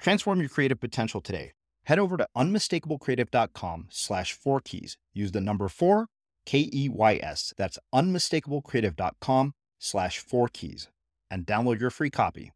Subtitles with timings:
[0.00, 1.52] Transform your creative potential today.
[1.84, 4.96] Head over to unmistakablecreative.com slash four keys.
[5.12, 6.06] Use the number four,
[6.46, 7.52] K E Y S.
[7.56, 10.88] That's unmistakablecreative.com slash four keys
[11.30, 12.52] and download your free copy.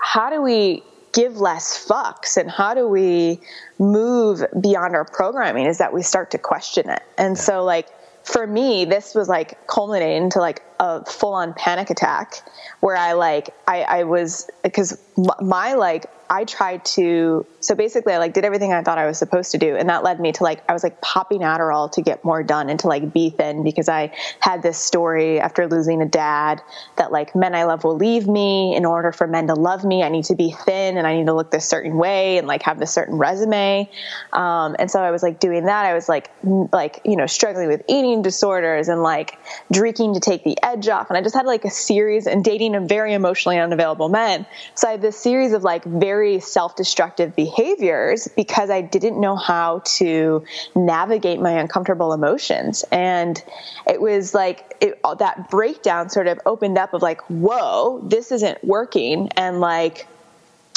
[0.00, 3.40] How do we give less fucks and how do we
[3.78, 7.02] move beyond our programming is that we start to question it.
[7.16, 7.88] And so, like,
[8.22, 12.42] for me, this was like culminating to like a full on panic attack
[12.80, 18.18] where I like, I, I was, because my like I tried to so basically I
[18.18, 20.42] like did everything I thought I was supposed to do and that led me to
[20.42, 23.62] like I was like popping Adderall to get more done and to like be thin
[23.62, 26.62] because I had this story after losing a dad
[26.96, 28.74] that like men I love will leave me.
[28.76, 31.26] In order for men to love me I need to be thin and I need
[31.26, 33.90] to look this certain way and like have this certain resume.
[34.32, 35.86] Um, and so I was like doing that.
[35.86, 36.30] I was like
[36.72, 39.38] like you know struggling with eating disorders and like
[39.72, 42.74] drinking to take the edge off and I just had like a series and dating
[42.74, 47.36] a very emotionally unavailable men so I had this series of like very very self-destructive
[47.36, 50.44] behaviors because I didn't know how to
[50.74, 52.84] navigate my uncomfortable emotions.
[52.90, 53.42] And
[53.86, 58.64] it was like it, that breakdown sort of opened up of like, whoa, this isn't
[58.64, 59.28] working.
[59.36, 60.06] And like,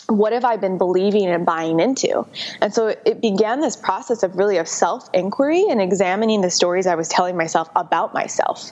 [0.07, 2.25] what have I been believing and buying into?
[2.61, 6.85] And so it began this process of really of self inquiry and examining the stories
[6.85, 8.71] I was telling myself about myself.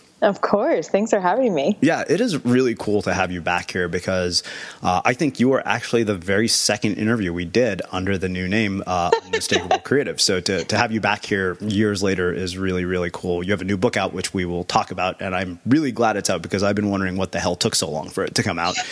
[0.21, 0.87] Of course.
[0.87, 1.79] Thanks for having me.
[1.81, 4.43] Yeah, it is really cool to have you back here because
[4.83, 8.47] uh, I think you were actually the very second interview we did under the new
[8.47, 10.21] name, uh, Unmistakable Creative.
[10.21, 13.43] So to, to have you back here years later is really, really cool.
[13.43, 16.17] You have a new book out, which we will talk about, and I'm really glad
[16.17, 18.43] it's out because I've been wondering what the hell took so long for it to
[18.43, 18.75] come out.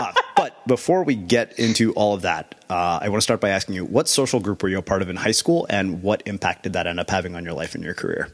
[0.00, 3.48] Uh, but before we get into all of that, uh, I want to start by
[3.48, 6.22] asking you what social group were you a part of in high school and what
[6.24, 8.30] impact did that end up having on your life and your career?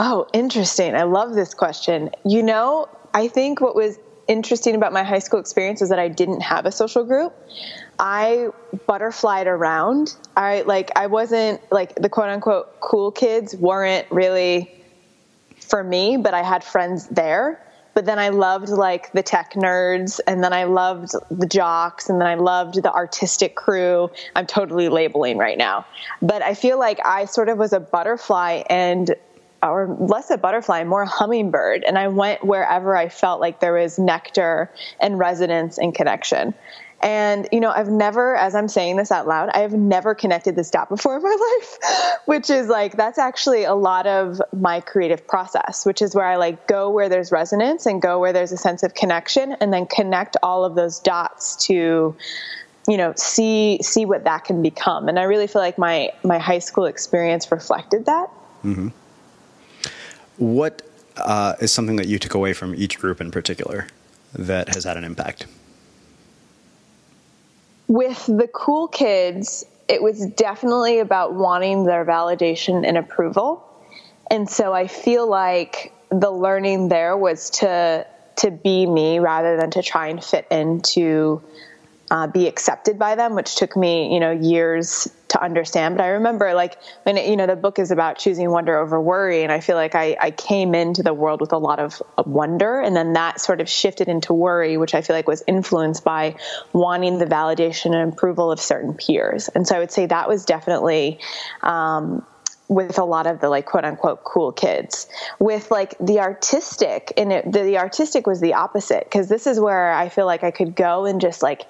[0.00, 0.94] Oh, interesting.
[0.94, 2.10] I love this question.
[2.24, 3.98] You know, I think what was
[4.28, 7.34] interesting about my high school experience is that I didn't have a social group.
[7.98, 8.50] I
[8.86, 10.14] butterflied around.
[10.36, 14.70] I like I wasn't like the quote unquote cool kids weren't really
[15.60, 17.60] for me, but I had friends there.
[17.94, 22.20] But then I loved like the tech nerds and then I loved the jocks and
[22.20, 24.10] then I loved the artistic crew.
[24.36, 25.84] I'm totally labeling right now.
[26.22, 29.16] But I feel like I sort of was a butterfly and
[29.62, 31.84] or less a butterfly, more a hummingbird.
[31.84, 36.54] And I went wherever I felt like there was nectar and resonance and connection.
[37.00, 40.56] And, you know, I've never, as I'm saying this out loud, I have never connected
[40.56, 41.28] this dot before in my
[41.60, 46.26] life, which is like, that's actually a lot of my creative process, which is where
[46.26, 49.72] I like go where there's resonance and go where there's a sense of connection and
[49.72, 52.16] then connect all of those dots to,
[52.88, 55.08] you know, see, see what that can become.
[55.08, 58.28] And I really feel like my, my high school experience reflected that.
[58.64, 58.88] Mm-hmm.
[60.38, 60.82] What
[61.16, 63.86] uh, is something that you took away from each group in particular
[64.34, 65.46] that has had an impact?
[67.88, 73.64] With the cool kids, it was definitely about wanting their validation and approval.
[74.30, 78.06] And so I feel like the learning there was to
[78.36, 81.42] to be me rather than to try and fit into
[82.10, 85.96] uh, be accepted by them, which took me, you know, years to understand.
[85.96, 89.00] But I remember, like, when it, you know, the book is about choosing wonder over
[89.00, 92.02] worry, and I feel like I, I came into the world with a lot of,
[92.24, 96.02] wonder, and then that sort of shifted into worry, which I feel like was influenced
[96.02, 96.36] by
[96.72, 99.48] wanting the validation and approval of certain peers.
[99.48, 101.18] And so I would say that was definitely.
[101.62, 102.24] Um,
[102.68, 105.08] with a lot of the like quote unquote cool kids.
[105.38, 109.58] With like the artistic and it, the, the artistic was the opposite because this is
[109.58, 111.62] where i feel like i could go and just like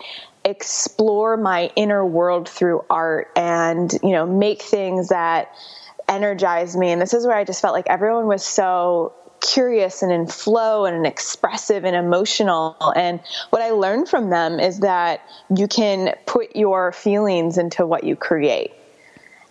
[0.44, 5.52] explore my inner world through art and you know make things that
[6.08, 6.90] energize me.
[6.90, 10.84] And this is where i just felt like everyone was so curious and in flow
[10.84, 12.76] and expressive and emotional.
[12.96, 15.20] And what i learned from them is that
[15.54, 18.72] you can put your feelings into what you create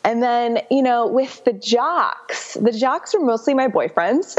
[0.08, 4.38] and then, you know, with the jocks, the jocks were mostly my boyfriends.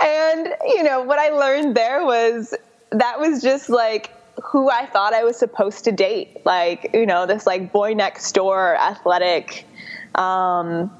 [0.00, 2.52] and, you know, what I learned there was
[2.90, 4.10] that was just like
[4.42, 6.44] who I thought I was supposed to date.
[6.44, 9.64] Like, you know, this like boy next door, athletic,
[10.16, 10.90] um,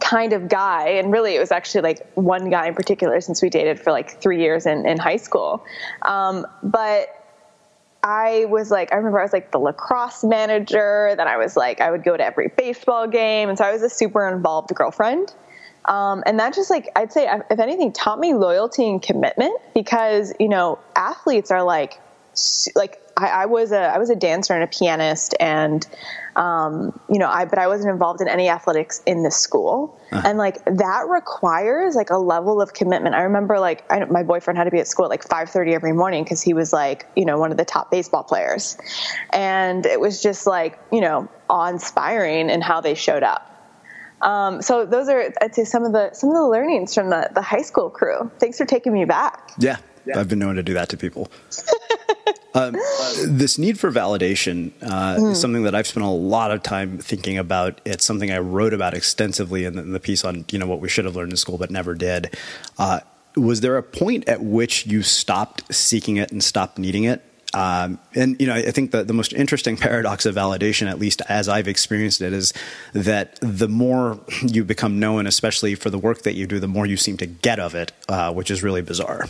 [0.00, 0.90] kind of guy.
[0.90, 4.20] And really, it was actually like one guy in particular since we dated for like
[4.20, 5.64] three years in, in high school.
[6.02, 7.08] Um, but
[8.06, 11.12] I was like, I remember I was like the lacrosse manager.
[11.16, 13.48] Then I was like, I would go to every baseball game.
[13.48, 15.34] And so I was a super involved girlfriend.
[15.86, 20.32] Um, and that just like, I'd say, if anything, taught me loyalty and commitment because,
[20.38, 22.00] you know, athletes are like,
[22.74, 25.86] like I, I was a I was a dancer and a pianist, and
[26.36, 30.22] um, you know, I but I wasn't involved in any athletics in the school, uh-huh.
[30.26, 33.14] and like that requires like a level of commitment.
[33.14, 35.74] I remember like I, my boyfriend had to be at school at like five thirty
[35.74, 38.76] every morning because he was like you know one of the top baseball players,
[39.30, 43.52] and it was just like you know awe inspiring in how they showed up.
[44.20, 47.30] Um, so those are I'd say some of the some of the learnings from the
[47.34, 48.30] the high school crew.
[48.38, 49.52] Thanks for taking me back.
[49.58, 50.18] Yeah, yeah.
[50.18, 51.30] I've been known to do that to people.
[52.54, 52.76] um,
[53.26, 55.32] this need for validation uh, mm.
[55.32, 57.80] is something that I've spent a lot of time thinking about.
[57.84, 60.80] It's something I wrote about extensively in the, in the piece on you know what
[60.80, 62.36] we should have learned in school but never did.
[62.78, 63.00] Uh,
[63.36, 67.22] was there a point at which you stopped seeking it and stopped needing it?
[67.54, 71.22] Um, and you know, I think the, the most interesting paradox of validation, at least
[71.28, 72.52] as I've experienced it, is
[72.92, 76.86] that the more you become known, especially for the work that you do, the more
[76.86, 79.28] you seem to get of it, uh, which is really bizarre.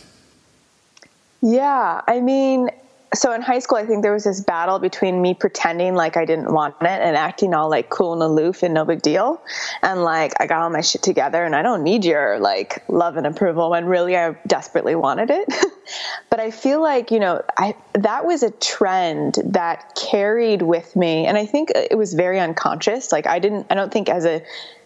[1.43, 2.71] Yeah, I mean,
[3.15, 6.25] so in high school, I think there was this battle between me pretending like I
[6.25, 9.41] didn't want it and acting all like cool and aloof and no big deal.
[9.83, 13.17] And like, I got all my shit together and I don't need your like love
[13.17, 15.55] and approval when really I desperately wanted it.
[16.31, 21.27] but I feel like, you know, I, that was a trend that carried with me.
[21.27, 23.13] And I think it was very unconscious.
[23.13, 24.43] Like, I didn't, I don't think as a,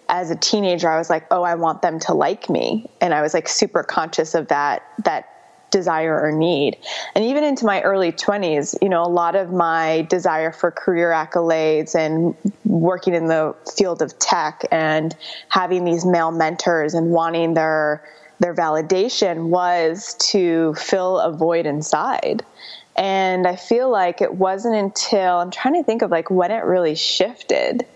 [0.08, 2.90] as a teenager, I was like, oh, I want them to like me.
[3.00, 5.29] And I was like super conscious of that, that
[5.70, 6.76] desire or need.
[7.14, 11.10] And even into my early 20s, you know, a lot of my desire for career
[11.10, 12.34] accolades and
[12.64, 15.16] working in the field of tech and
[15.48, 18.04] having these male mentors and wanting their
[18.40, 22.42] their validation was to fill a void inside.
[22.96, 26.64] And I feel like it wasn't until I'm trying to think of like when it
[26.64, 27.86] really shifted.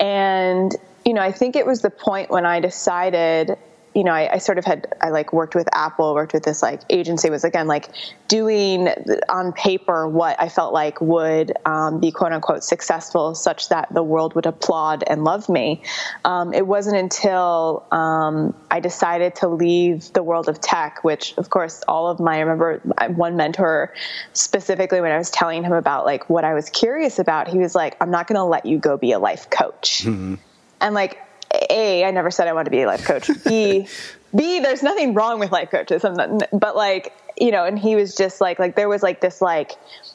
[0.00, 3.58] And you know, I think it was the point when I decided
[3.94, 6.62] you know, I, I, sort of had I like worked with Apple, worked with this
[6.62, 7.88] like agency was again like
[8.28, 8.88] doing
[9.28, 14.02] on paper what I felt like would um, be quote unquote successful, such that the
[14.02, 15.82] world would applaud and love me.
[16.24, 21.48] Um, it wasn't until um, I decided to leave the world of tech, which of
[21.50, 22.78] course all of my I remember
[23.14, 23.94] one mentor
[24.32, 27.74] specifically when I was telling him about like what I was curious about, he was
[27.76, 30.34] like, "I'm not going to let you go be a life coach." Mm-hmm.
[30.80, 31.18] And like
[31.70, 33.30] a, I never said I wanted to be a life coach.
[33.44, 33.86] B,
[34.34, 36.02] B, there's nothing wrong with life coaches.
[36.02, 39.72] But like, you know, and he was just like, like there was like this like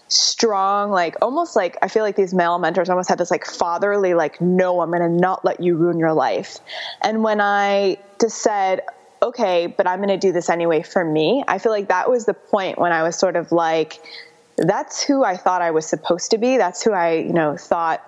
[0.07, 4.13] strong, like almost like I feel like these male mentors almost had this like fatherly,
[4.13, 6.59] like, no, I'm to not let you ruin your life.
[7.01, 8.81] And when I just said,
[9.21, 12.33] okay, but I'm to do this anyway for me, I feel like that was the
[12.33, 13.99] point when I was sort of like,
[14.57, 16.57] that's who I thought I was supposed to be.
[16.57, 18.01] That's who I, you know, thought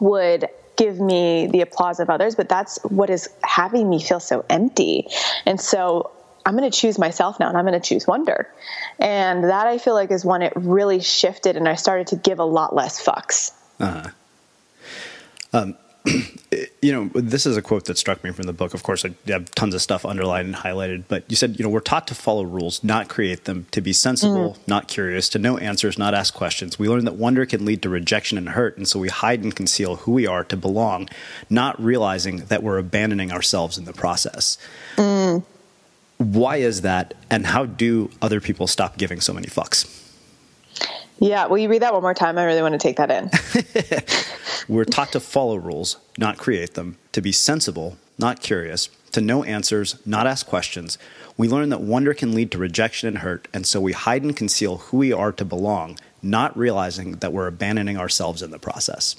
[0.00, 0.48] would
[0.82, 5.06] give me the applause of others, but that's what is having me feel so empty.
[5.46, 6.10] And so
[6.44, 8.52] I'm going to choose myself now and I'm going to choose wonder.
[8.98, 12.40] And that I feel like is when it really shifted and I started to give
[12.40, 13.52] a lot less fucks.
[13.78, 14.10] Uh-huh.
[15.52, 15.76] Um,
[16.82, 18.74] you know, this is a quote that struck me from the book.
[18.74, 21.68] Of course, I have tons of stuff underlined and highlighted, but you said, you know,
[21.68, 24.68] we're taught to follow rules, not create them, to be sensible, mm.
[24.68, 26.80] not curious, to know answers, not ask questions.
[26.80, 29.54] We learn that wonder can lead to rejection and hurt, and so we hide and
[29.54, 31.08] conceal who we are to belong,
[31.48, 34.58] not realizing that we're abandoning ourselves in the process.
[34.96, 35.44] Mm.
[36.18, 40.11] Why is that, and how do other people stop giving so many fucks?
[41.22, 42.36] Yeah, will you read that one more time?
[42.36, 43.30] I really want to take that in.
[44.68, 49.44] We're taught to follow rules, not create them, to be sensible, not curious, to know
[49.44, 50.98] answers, not ask questions.
[51.36, 54.36] We learn that wonder can lead to rejection and hurt, and so we hide and
[54.36, 59.14] conceal who we are to belong, not realizing that we're abandoning ourselves in the process.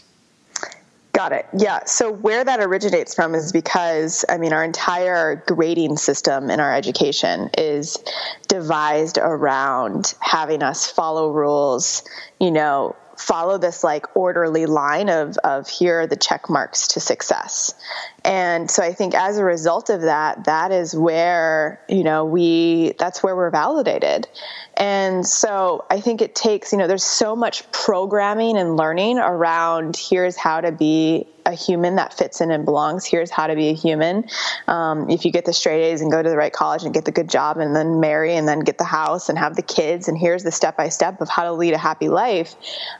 [1.14, 1.46] Got it.
[1.56, 1.86] Yeah.
[1.86, 6.74] So where that originates from is because, I mean, our entire grading system in our
[6.74, 7.98] education is
[8.48, 12.04] devised around having us follow rules,
[12.40, 17.00] you know, follow this like orderly line of of here are the check marks to
[17.00, 17.76] success
[18.26, 22.94] and so i think as a result of that that is where you know we
[22.98, 24.28] that's where we're validated
[24.76, 29.96] and so I think it takes, you know, there's so much programming and learning around
[29.96, 33.06] here's how to be a human that fits in and belongs.
[33.06, 34.26] Here's how to be a human.
[34.68, 37.06] Um, if you get the straight A's and go to the right college and get
[37.06, 40.08] the good job and then marry and then get the house and have the kids,
[40.08, 42.56] and here's the step by step of how to lead a happy life.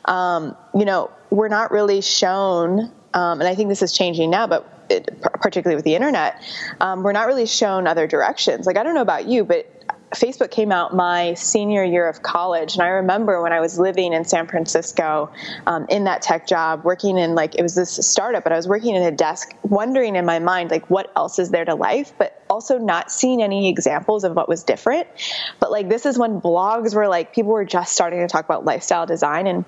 [0.06, 4.48] Um, you know, we're not really shown, um, and I think this is changing now,
[4.48, 6.42] but it, particularly with the internet,
[6.82, 8.66] um, we're not really shown other directions.
[8.66, 9.70] Like, I don't know about you, but
[10.16, 14.14] Facebook came out my senior year of college, and I remember when I was living
[14.14, 15.32] in San Francisco
[15.66, 18.68] um, in that tech job, working in like it was this startup, but I was
[18.68, 22.14] working in a desk, wondering in my mind like what else is there to life,
[22.18, 25.08] but also not seeing any examples of what was different.
[25.60, 28.66] But like this is when blogs were like people were just starting to talk about
[28.66, 29.66] lifestyle design and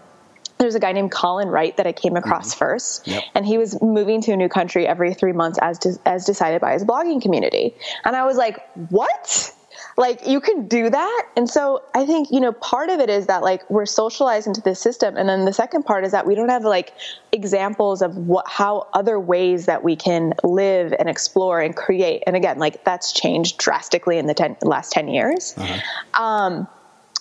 [0.57, 2.59] there's a guy named Colin Wright that I came across mm-hmm.
[2.59, 3.23] first, yep.
[3.33, 6.61] and he was moving to a new country every three months as de- as decided
[6.61, 7.75] by his blogging community.
[8.03, 8.59] And I was like,
[8.89, 9.53] "What?
[9.97, 13.27] like you can do that and so i think you know part of it is
[13.27, 16.35] that like we're socialized into this system and then the second part is that we
[16.35, 16.93] don't have like
[17.31, 22.35] examples of what how other ways that we can live and explore and create and
[22.35, 26.23] again like that's changed drastically in the ten, last 10 years uh-huh.
[26.23, 26.67] um,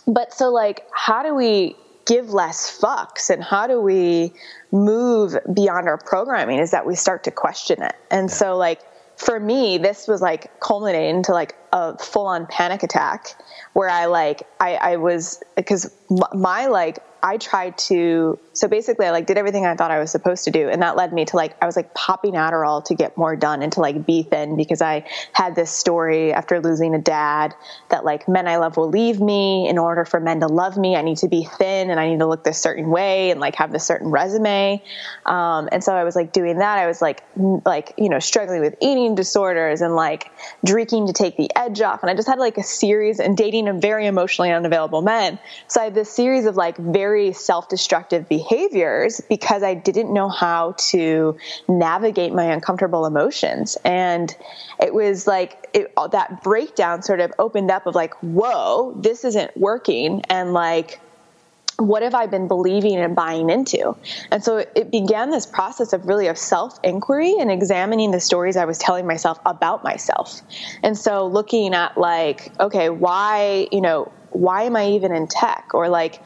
[0.07, 4.33] but so like how do we give less fucks and how do we
[4.73, 8.35] move beyond our programming is that we start to question it and yeah.
[8.35, 8.81] so like
[9.17, 13.35] for me, this was like culminating to like a full on panic attack
[13.73, 15.95] where I like, I, I was, because
[16.33, 20.11] my like I tried to so basically I like did everything I thought I was
[20.11, 22.95] supposed to do and that led me to like I was like popping Adderall to
[22.95, 26.95] get more done and to like be thin because I had this story after losing
[26.95, 27.55] a dad
[27.89, 29.67] that like men I love will leave me.
[29.71, 32.19] In order for men to love me I need to be thin and I need
[32.19, 34.83] to look this certain way and like have this certain resume.
[35.25, 36.77] Um, and so I was like doing that.
[36.77, 37.23] I was like
[37.65, 40.31] like you know struggling with eating disorders and like
[40.63, 43.69] drinking to take the edge off and I just had like a series and dating
[43.69, 45.39] a very emotionally unavailable men
[45.69, 50.29] so I had this series of like very very self-destructive behaviors because I didn't know
[50.29, 51.37] how to
[51.69, 53.79] navigate my uncomfortable emotions.
[53.85, 54.37] And
[54.83, 59.57] it was like it, that breakdown sort of opened up of like, whoa, this isn't
[59.57, 60.23] working.
[60.29, 60.99] And like,
[61.77, 63.95] what have I been believing and buying into?
[64.33, 68.57] And so it began this process of really of self inquiry and examining the stories
[68.57, 70.43] I was telling myself about myself.
[70.83, 75.71] And so looking at like, okay, why, you know, why am I even in tech?
[75.75, 76.23] Or like,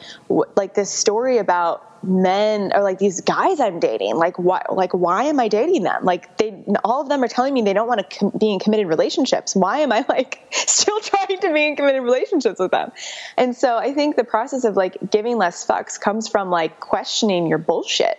[0.55, 4.15] like this story about men or like these guys I'm dating.
[4.15, 4.63] Like why?
[4.69, 6.05] Like why am I dating them?
[6.05, 8.59] Like they, all of them are telling me they don't want to com- be in
[8.59, 9.55] committed relationships.
[9.55, 12.91] Why am I like still trying to be in committed relationships with them?
[13.37, 17.47] And so I think the process of like giving less fucks comes from like questioning
[17.47, 18.17] your bullshit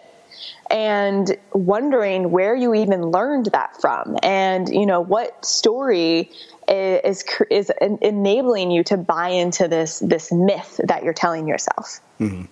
[0.71, 6.31] and wondering where you even learned that from and you know what story
[6.69, 12.01] is is enabling you to buy into this this myth that you're telling yourself.
[12.21, 12.45] Mm-hmm.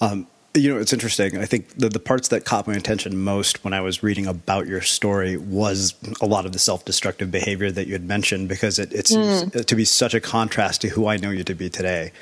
[0.00, 1.38] Um, you know, it's interesting.
[1.38, 4.66] I think the, the parts that caught my attention most when I was reading about
[4.66, 8.78] your story was a lot of the self destructive behavior that you had mentioned because
[8.78, 9.64] it, it seems mm.
[9.64, 12.12] to be such a contrast to who I know you to be today.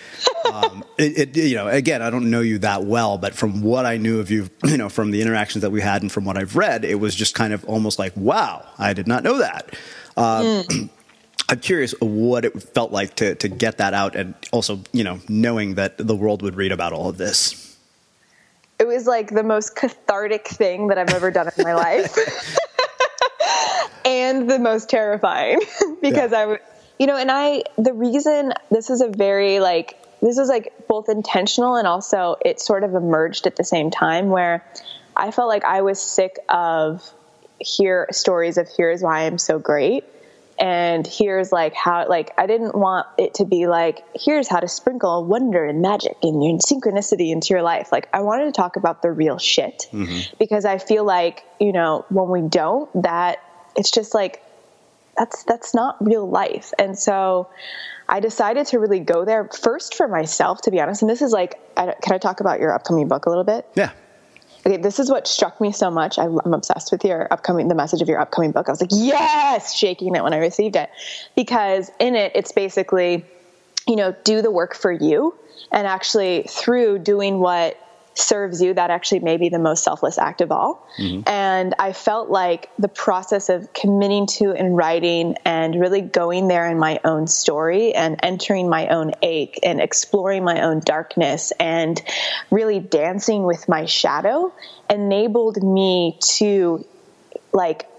[0.52, 3.84] um, it, it, you know, again, I don't know you that well, but from what
[3.84, 6.36] I knew of you, you know, from the interactions that we had and from what
[6.36, 9.74] I've read, it was just kind of almost like, wow, I did not know that.
[10.16, 10.90] Um, mm.
[11.48, 15.18] I'm curious what it felt like to to get that out, and also, you know,
[15.28, 17.69] knowing that the world would read about all of this.
[18.80, 22.16] It was like the most cathartic thing that I've ever done in my life,
[24.06, 25.60] and the most terrifying.
[26.00, 26.56] Because yeah.
[26.56, 26.58] I,
[26.98, 31.10] you know, and I the reason this is a very like this is like both
[31.10, 34.64] intentional and also it sort of emerged at the same time where
[35.14, 37.12] I felt like I was sick of
[37.58, 40.04] hear stories of here's why I'm so great
[40.60, 44.68] and here's like how like i didn't want it to be like here's how to
[44.68, 47.90] sprinkle wonder and magic and synchronicity into your life.
[47.90, 50.34] Like i wanted to talk about the real shit mm-hmm.
[50.38, 53.42] because i feel like you know when we don't that
[53.74, 54.42] it's just like
[55.16, 56.72] that's that's not real life.
[56.78, 57.48] And so
[58.08, 61.02] i decided to really go there first for myself to be honest.
[61.02, 63.66] And this is like I, can i talk about your upcoming book a little bit?
[63.74, 63.92] Yeah
[64.66, 66.18] okay, this is what struck me so much.
[66.18, 68.68] I, am obsessed with your upcoming, the message of your upcoming book.
[68.68, 70.90] I was like, yes, shaking it when I received it,
[71.36, 73.24] because in it, it's basically,
[73.86, 75.34] you know, do the work for you,
[75.72, 77.78] and actually through doing what
[78.14, 80.86] serves you, that actually may be the most selfless act of all.
[80.98, 81.28] Mm-hmm.
[81.28, 86.68] And I felt like the process of committing to and writing and really going there
[86.68, 92.00] in my own story and entering my own ache and exploring my own darkness and
[92.50, 94.52] really dancing with my shadow
[94.88, 96.84] enabled me to
[97.52, 97.89] like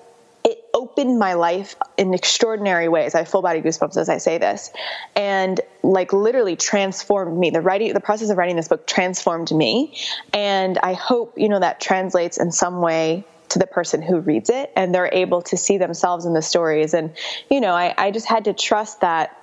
[0.82, 3.13] opened my life in extraordinary ways.
[3.13, 4.72] I have full body goosebumps as I say this,
[5.15, 7.52] and like literally transformed me.
[7.52, 9.96] The writing, the process of writing this book transformed me,
[10.34, 14.50] and I hope you know that translates in some way to the person who reads
[14.50, 16.96] it, and they're able to see themselves in the stories.
[16.96, 17.13] And
[17.50, 19.38] you know, I, I just had to trust that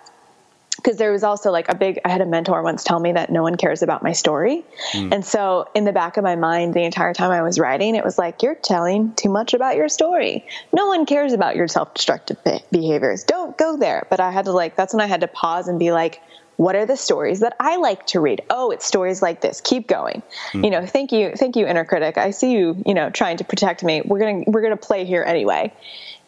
[0.79, 3.31] because there was also like a big i had a mentor once tell me that
[3.31, 5.13] no one cares about my story mm.
[5.13, 8.05] and so in the back of my mind the entire time i was writing it
[8.05, 12.39] was like you're telling too much about your story no one cares about your self-destructive
[12.71, 15.69] behaviors don't go there but i had to like that's when i had to pause
[15.69, 16.23] and be like
[16.59, 18.43] what are the stories that I like to read?
[18.51, 19.61] Oh, it's stories like this.
[19.61, 20.25] Keep going.
[20.51, 20.65] Mm.
[20.65, 22.19] You know, thank you, thank you, inner critic.
[22.19, 24.03] I see you, you know, trying to protect me.
[24.05, 25.73] We're gonna we're gonna play here anyway.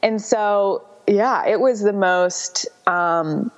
[0.02, 3.50] And so, yeah, it was the most um,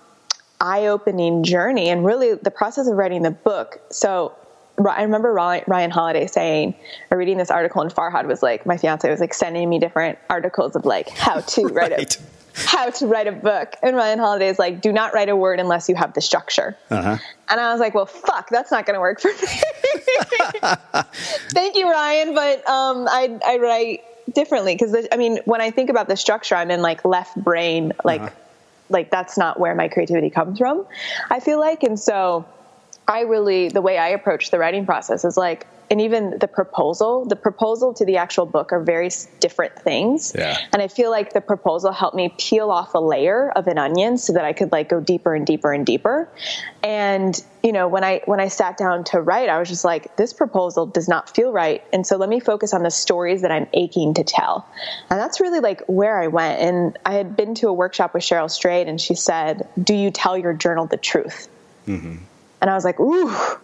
[0.62, 3.80] eye-opening journey, and really the process of writing the book.
[3.90, 4.34] So.
[4.78, 6.74] I remember Ryan Holiday saying,
[7.10, 10.18] or reading this article, and Farhad was like, my fiance was like sending me different
[10.30, 12.18] articles of like how to write a
[12.54, 13.74] how to write a book.
[13.82, 16.76] And Ryan Holiday is like, do not write a word unless you have the structure.
[16.90, 17.16] Uh-huh.
[17.48, 19.34] And I was like, well, fuck, that's not going to work for me.
[21.50, 22.34] Thank you, Ryan.
[22.34, 24.00] But um, I, I write
[24.34, 27.92] differently because, I mean, when I think about the structure, I'm in like left brain,
[28.04, 28.30] like, uh-huh.
[28.92, 30.86] Like that's not where my creativity comes from,
[31.30, 31.82] I feel like.
[31.82, 32.44] And so
[33.08, 37.26] I really, the way I approach the writing process is like, and even the proposal,
[37.26, 40.32] the proposal to the actual book are very different things.
[40.34, 40.56] Yeah.
[40.72, 44.16] And I feel like the proposal helped me peel off a layer of an onion
[44.16, 46.30] so that I could like go deeper and deeper and deeper.
[46.82, 50.16] And you know, when I when I sat down to write, I was just like,
[50.16, 51.84] this proposal does not feel right.
[51.92, 54.66] And so let me focus on the stories that I'm aching to tell.
[55.10, 56.58] And that's really like where I went.
[56.58, 60.10] And I had been to a workshop with Cheryl Strayed, and she said, "Do you
[60.10, 61.48] tell your journal the truth?"
[61.86, 62.16] Mm-hmm.
[62.62, 63.58] And I was like, ooh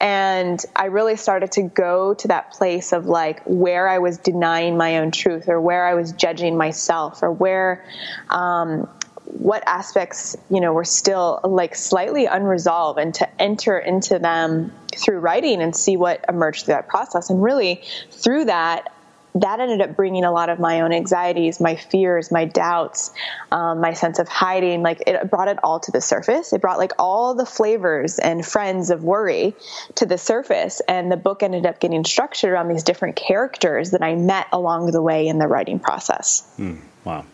[0.00, 4.78] and I really started to go to that place of like where I was denying
[4.78, 7.84] my own truth or where I was judging myself or where,
[8.30, 8.88] um,
[9.24, 15.18] what aspects, you know, were still like slightly unresolved and to enter into them through
[15.18, 17.30] writing and see what emerged through that process.
[17.30, 18.92] And really through that,
[19.34, 23.12] that ended up bringing a lot of my own anxieties, my fears, my doubts,
[23.52, 24.82] um, my sense of hiding.
[24.82, 26.52] Like it brought it all to the surface.
[26.52, 29.54] It brought like all the flavors and friends of worry
[29.96, 30.80] to the surface.
[30.88, 34.90] And the book ended up getting structured around these different characters that I met along
[34.90, 36.46] the way in the writing process.
[36.58, 37.24] Mm, wow.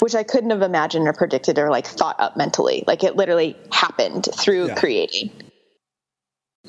[0.00, 2.84] Which I couldn't have imagined or predicted or like thought up mentally.
[2.86, 4.74] Like it literally happened through yeah.
[4.74, 5.30] creating.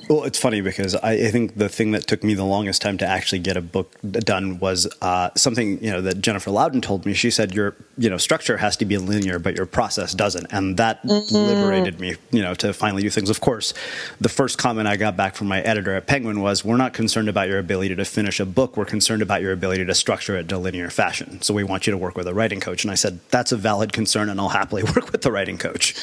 [0.09, 2.97] Well, it's funny because I, I, think the thing that took me the longest time
[2.97, 7.05] to actually get a book done was uh, something you know that Jennifer Louden told
[7.05, 7.13] me.
[7.13, 10.77] She said your you know structure has to be linear, but your process doesn't, and
[10.77, 11.35] that mm-hmm.
[11.35, 12.15] liberated me.
[12.31, 13.29] You know to finally do things.
[13.29, 13.75] Of course,
[14.19, 17.29] the first comment I got back from my editor at Penguin was, "We're not concerned
[17.29, 18.77] about your ability to finish a book.
[18.77, 21.43] We're concerned about your ability to structure it in a linear fashion.
[21.43, 23.57] So we want you to work with a writing coach." And I said, "That's a
[23.57, 25.93] valid concern, and I'll happily work with the writing coach."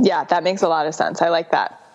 [0.00, 1.20] Yeah, that makes a lot of sense.
[1.20, 1.87] I like that.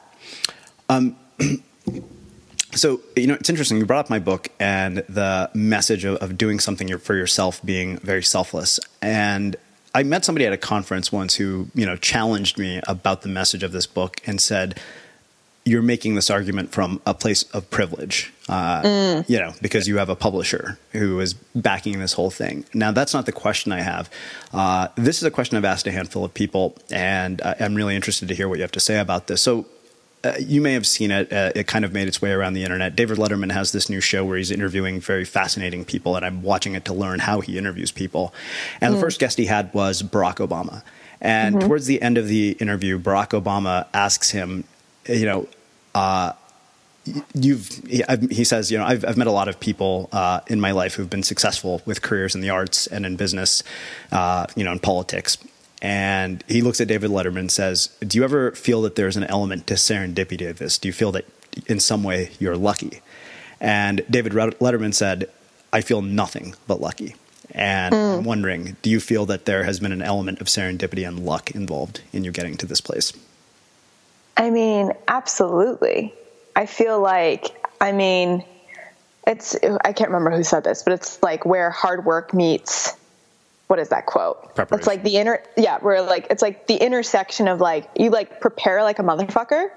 [0.89, 1.15] Um,
[2.73, 3.77] so you know it's interesting.
[3.77, 7.97] You brought up my book and the message of, of doing something for yourself being
[7.97, 8.79] very selfless.
[9.01, 9.55] And
[9.95, 13.63] i met somebody at a conference once who you know challenged me about the message
[13.63, 14.79] of this book and said
[15.65, 19.29] you're making this argument from a place of privilege uh, mm.
[19.29, 22.65] you know because you have a publisher who is backing this whole thing.
[22.73, 24.09] Now that's not the question i have.
[24.51, 28.27] Uh, this is a question i've asked a handful of people and i'm really interested
[28.27, 29.41] to hear what you have to say about this.
[29.41, 29.65] So
[30.23, 31.31] uh, you may have seen it.
[31.31, 32.95] Uh, it kind of made its way around the internet.
[32.95, 36.75] David Letterman has this new show where he's interviewing very fascinating people, and I'm watching
[36.75, 38.33] it to learn how he interviews people.
[38.79, 38.97] And mm.
[38.97, 40.83] the first guest he had was Barack Obama.
[41.19, 41.67] And mm-hmm.
[41.67, 44.63] towards the end of the interview, Barack Obama asks him,
[45.07, 45.47] you know,
[45.93, 46.33] uh,
[47.33, 50.61] you've he, he, says you know I've, I've met a lot of people uh, in
[50.61, 53.61] my life who've been successful with careers in the arts and in business
[54.11, 55.37] uh, you know in politics
[55.83, 59.25] and he looks at David Letterman and says, Do you ever feel that there's an
[59.25, 60.77] element to serendipity to this?
[60.77, 61.25] Do you feel that
[61.67, 63.01] in some way you're lucky?
[63.59, 65.29] And David Letterman said,
[65.73, 67.15] I feel nothing but lucky.
[67.51, 68.17] And mm.
[68.17, 71.51] I'm wondering, do you feel that there has been an element of serendipity and luck
[71.51, 73.11] involved in you getting to this place?
[74.37, 76.13] I mean, absolutely.
[76.55, 77.45] I feel like,
[77.81, 78.45] I mean,
[79.27, 82.95] it's, I can't remember who said this, but it's like where hard work meets
[83.73, 84.51] what is that quote?
[84.71, 88.39] It's like the inner, yeah, where like it's like the intersection of like you like
[88.39, 89.69] prepare like a motherfucker,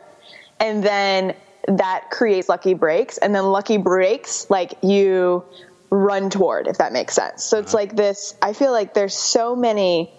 [0.60, 1.34] and then
[1.66, 5.42] that creates lucky breaks, and then lucky breaks like you
[5.88, 7.42] run toward, if that makes sense.
[7.42, 7.84] So it's uh-huh.
[7.84, 8.34] like this.
[8.42, 10.12] I feel like there's so many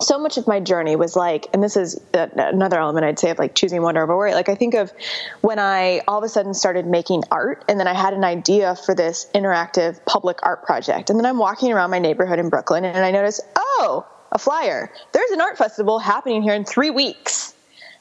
[0.00, 3.38] so much of my journey was like, and this is another element I'd say of
[3.38, 4.34] like choosing wonder over worry.
[4.34, 4.92] Like I think of
[5.40, 8.76] when I all of a sudden started making art, and then I had an idea
[8.76, 12.84] for this interactive public art project, and then I'm walking around my neighborhood in Brooklyn,
[12.84, 14.92] and I notice, oh, a flyer.
[15.12, 17.54] There's an art festival happening here in three weeks.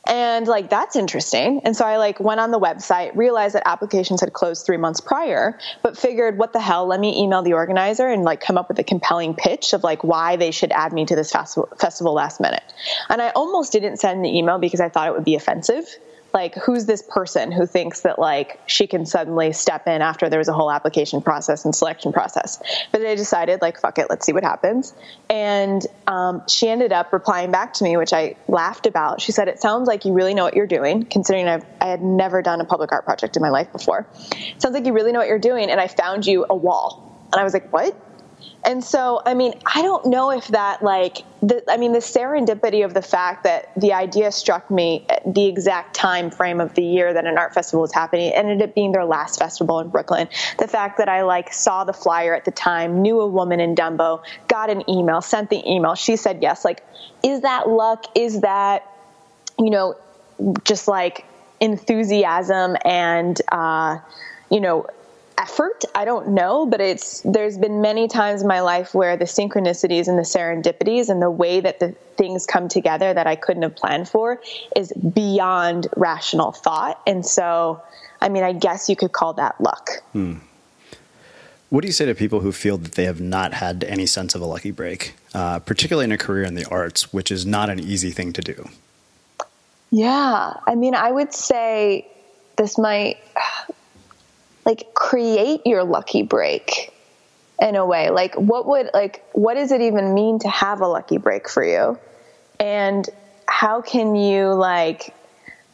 [0.08, 1.62] And like, that's interesting.
[1.63, 5.02] And so I like went on the website, realized that applications had closed three months
[5.02, 6.88] prior, but figured, what the hell?
[6.88, 10.04] Let me email the organizer and like come up with a compelling pitch of like
[10.04, 12.63] why they should add me to this festival, festival last minute.
[13.10, 15.86] And I almost didn't send the email because I thought it would be offensive
[16.34, 20.40] like who's this person who thinks that like she can suddenly step in after there
[20.40, 22.62] was a whole application process and selection process?
[22.92, 24.94] But i decided like fuck it let's see what happens.
[25.30, 29.22] And um, she ended up replying back to me which i laughed about.
[29.22, 32.02] She said it sounds like you really know what you're doing considering I've, i had
[32.02, 34.08] never done a public art project in my life before.
[34.32, 37.28] It sounds like you really know what you're doing and i found you a wall.
[37.32, 37.96] And i was like what
[38.65, 42.84] and so, I mean, I don't know if that, like, the, I mean, the serendipity
[42.84, 46.84] of the fact that the idea struck me at the exact time frame of the
[46.84, 50.28] year that an art festival was happening, ended up being their last festival in Brooklyn.
[50.60, 53.73] The fact that I, like, saw the flyer at the time, knew a woman in
[53.73, 56.65] Dumbo, got an email, sent the email, she said yes.
[56.65, 56.84] Like,
[57.23, 58.06] is that luck?
[58.15, 58.86] Is that,
[59.58, 59.95] you know,
[60.65, 61.26] just like
[61.62, 64.00] enthusiasm and, uh,
[64.52, 64.88] you know,
[65.38, 65.84] effort.
[65.93, 70.08] I don't know but it's there's been many times in my life where the synchronicities
[70.08, 73.76] and the serendipities and the way that the things come together that i couldn't have
[73.76, 74.41] planned for
[74.76, 77.02] is beyond rational thought.
[77.06, 77.82] And so
[78.21, 79.89] i mean i guess you could call that luck.
[80.13, 80.36] Hmm.
[81.69, 84.36] what do you say to people who feel that they have not had any sense
[84.36, 87.69] of a lucky break uh, particularly in a career in the arts which is not
[87.69, 88.69] an easy thing to do?
[89.91, 90.54] Yeah.
[90.65, 92.08] I mean i would say
[92.58, 93.17] this might
[94.67, 96.93] like create your lucky break
[97.60, 98.10] in a way.
[98.10, 101.63] Like what would like what does it even mean to have a lucky break for
[101.63, 101.97] you?
[102.60, 103.10] And
[103.47, 105.15] how can you like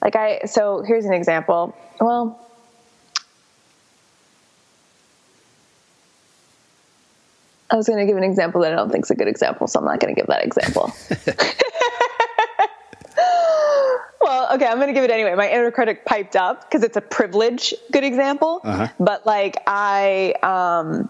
[0.02, 1.76] like i so here's an example.
[2.00, 2.40] Well
[7.72, 9.66] I was going to give an example that I don't think is a good example,
[9.66, 10.94] so I'm not going to give that example.
[14.54, 15.34] well, okay, I'm going to give it anyway.
[15.36, 18.62] My inner critic piped up because it's a privilege good example.
[18.64, 18.88] Uh-huh.
[19.00, 21.10] But like I um,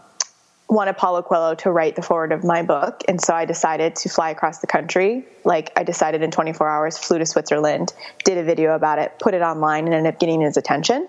[0.70, 4.10] wanted Paulo Coelho to write the foreword of my book, and so I decided to
[4.10, 5.26] fly across the country.
[5.44, 9.34] Like I decided in 24 hours, flew to Switzerland, did a video about it, put
[9.34, 11.08] it online, and ended up getting his attention.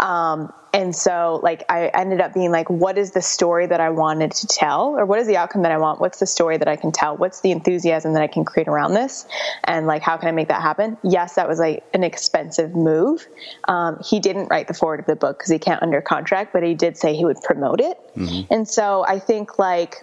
[0.00, 3.90] Um, and so like i ended up being like what is the story that i
[3.90, 4.98] wanted to tell?
[4.98, 6.00] Or what is the outcome that i want?
[6.00, 7.16] What's the story that i can tell?
[7.16, 9.26] What's the enthusiasm that i can create around this?
[9.64, 10.96] And like how can i make that happen?
[11.02, 13.26] Yes that was like an expensive move.
[13.66, 16.62] Um, he didn't write the foreword of the book because he can't under contract but
[16.62, 17.98] he did say he would promote it.
[18.16, 18.52] Mm-hmm.
[18.52, 20.02] and so i think like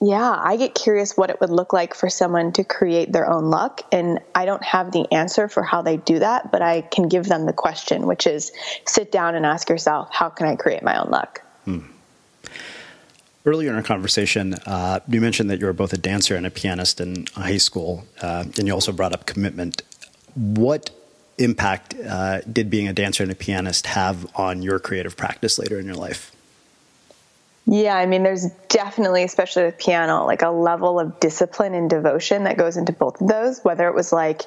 [0.00, 3.46] yeah, I get curious what it would look like for someone to create their own
[3.46, 3.82] luck.
[3.90, 7.24] And I don't have the answer for how they do that, but I can give
[7.24, 8.52] them the question, which is
[8.84, 11.42] sit down and ask yourself, how can I create my own luck?
[11.64, 11.78] Hmm.
[13.46, 16.50] Earlier in our conversation, uh, you mentioned that you were both a dancer and a
[16.50, 19.82] pianist in high school, uh, and you also brought up commitment.
[20.34, 20.90] What
[21.38, 25.78] impact uh, did being a dancer and a pianist have on your creative practice later
[25.78, 26.35] in your life?
[27.68, 32.44] Yeah, I mean, there's definitely, especially with piano, like a level of discipline and devotion
[32.44, 34.42] that goes into both of those, whether it was like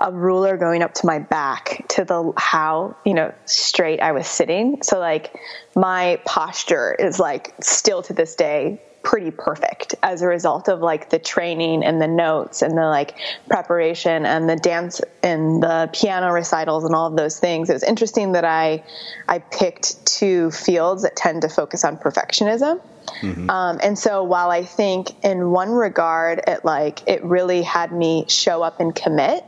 [0.00, 4.26] a ruler going up to my back to the how, you know, straight I was
[4.26, 4.82] sitting.
[4.82, 5.32] So, like,
[5.76, 11.10] my posture is like still to this day pretty perfect as a result of like
[11.10, 13.16] the training and the notes and the like
[13.46, 17.70] preparation and the dance and the piano recitals and all of those things.
[17.70, 18.82] It was interesting that I
[19.28, 22.80] I picked two fields that tend to focus on perfectionism.
[23.20, 23.48] Mm-hmm.
[23.48, 28.24] Um, and so while I think in one regard it like it really had me
[28.26, 29.44] show up and commit,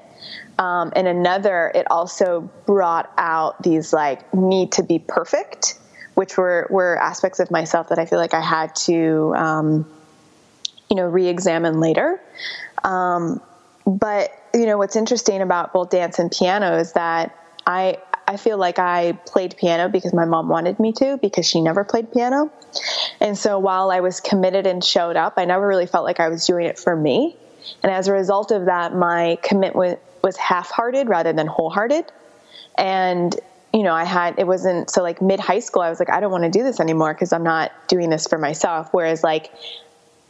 [0.60, 5.77] um, in another it also brought out these like need to be perfect
[6.18, 9.86] which were were aspects of myself that I feel like I had to, um,
[10.90, 12.20] you know, re-examine later.
[12.82, 13.40] Um,
[13.86, 18.58] but you know, what's interesting about both dance and piano is that I I feel
[18.58, 22.50] like I played piano because my mom wanted me to because she never played piano.
[23.20, 26.30] And so while I was committed and showed up, I never really felt like I
[26.30, 27.36] was doing it for me.
[27.84, 32.10] And as a result of that, my commitment was half-hearted rather than wholehearted.
[32.76, 33.38] And
[33.78, 36.18] you know, I had, it wasn't, so like mid high school, I was like, I
[36.18, 38.88] don't want to do this anymore because I'm not doing this for myself.
[38.90, 39.52] Whereas like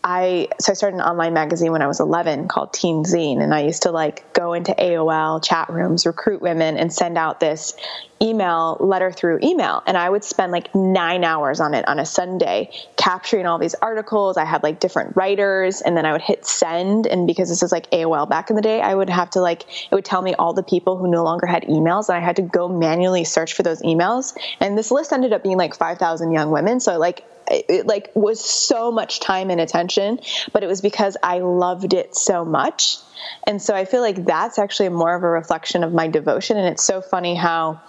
[0.05, 3.55] I so I started an online magazine when I was 11 called Teen Zine, and
[3.55, 7.75] I used to like go into AOL chat rooms, recruit women, and send out this
[8.21, 9.83] email letter through email.
[9.87, 13.75] And I would spend like nine hours on it on a Sunday, capturing all these
[13.75, 14.37] articles.
[14.37, 17.07] I had like different writers, and then I would hit send.
[17.07, 19.63] And because this is like AOL back in the day, I would have to like
[19.63, 22.37] it would tell me all the people who no longer had emails, and I had
[22.37, 24.37] to go manually search for those emails.
[24.61, 26.81] And this list ended up being like 5,000 young women.
[26.81, 30.21] So like it like was so much time and attention,
[30.53, 32.99] but it was because I loved it so much.
[33.47, 36.57] And so I feel like that's actually more of a reflection of my devotion.
[36.57, 37.81] And it's so funny how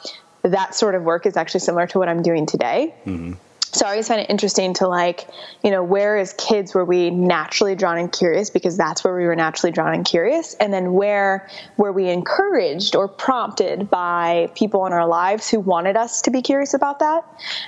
[0.43, 2.93] that sort of work is actually similar to what I'm doing today.
[3.05, 3.33] Mm-hmm.
[3.71, 5.27] So I always find it interesting to like,
[5.63, 8.49] you know, where as kids were we naturally drawn and curious?
[8.49, 12.95] Because that's where we were naturally drawn and curious, and then where were we encouraged
[12.95, 17.23] or prompted by people in our lives who wanted us to be curious about that,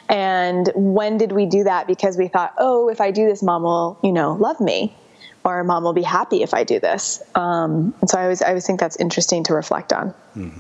[0.10, 1.86] and when did we do that?
[1.86, 4.96] Because we thought, oh, if I do this, mom will, you know, love me,
[5.44, 7.22] or mom will be happy if I do this.
[7.36, 10.14] Um, and so I always I always think that's interesting to reflect on.
[10.36, 10.60] Mm-hmm.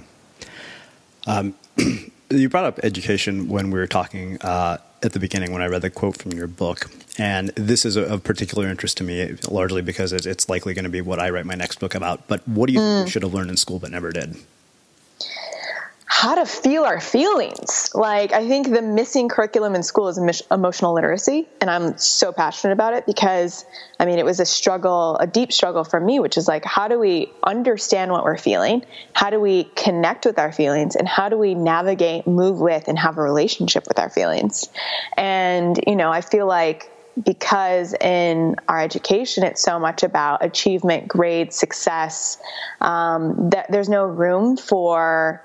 [1.28, 1.56] Um,
[2.30, 4.42] you brought up education when we were talking.
[4.42, 6.90] Uh, at the beginning when I read the quote from your book.
[7.18, 11.02] And this is of particular interest to me, largely because it's likely going to be
[11.02, 12.28] what I write my next book about.
[12.28, 13.04] But what do you mm.
[13.04, 13.08] mm.
[13.08, 14.36] should have learned in school but never did?
[16.14, 17.90] How to feel our feelings.
[17.96, 20.18] Like, I think the missing curriculum in school is
[20.52, 21.48] emotional literacy.
[21.62, 23.64] And I'm so passionate about it because,
[23.98, 26.90] I mean, it was a struggle, a deep struggle for me, which is like, how
[26.90, 28.84] do we understand what we're feeling?
[29.14, 30.98] How do we connect with our feelings?
[30.98, 34.68] And how do we navigate, move with, and have a relationship with our feelings?
[35.16, 36.92] And, you know, I feel like
[37.24, 42.38] because in our education it's so much about achievement, grades, success,
[42.82, 45.42] um, that there's no room for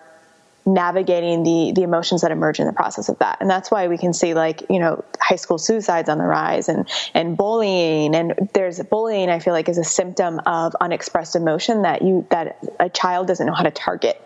[0.66, 3.38] navigating the the emotions that emerge in the process of that.
[3.40, 6.68] And that's why we can see like you know high school suicides on the rise
[6.68, 8.14] and and bullying.
[8.14, 12.59] And there's bullying i feel like is a symptom of unexpressed emotion that you that
[12.81, 14.20] a child doesn't know how to target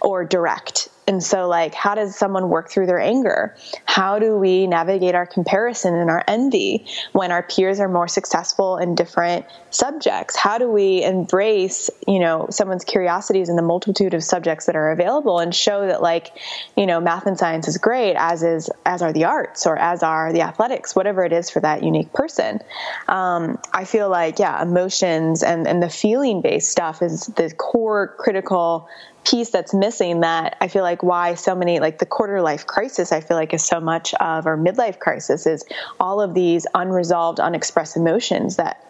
[0.00, 3.56] or direct and so, like, how does someone work through their anger?
[3.84, 8.76] How do we navigate our comparison and our envy when our peers are more successful
[8.76, 10.36] in different subjects?
[10.36, 14.92] How do we embrace, you know, someone's curiosities in the multitude of subjects that are
[14.92, 16.30] available and show that, like,
[16.76, 20.04] you know, math and science is great, as is as are the arts or as
[20.04, 22.60] are the athletics, whatever it is for that unique person.
[23.08, 28.14] Um, I feel like, yeah, emotions and and the feeling based stuff is the core
[28.16, 28.88] critical
[29.24, 33.12] piece that's missing that I feel like why so many like the quarter life crisis
[33.12, 35.64] I feel like is so much of our midlife crisis is
[35.98, 38.84] all of these unresolved unexpressed emotions that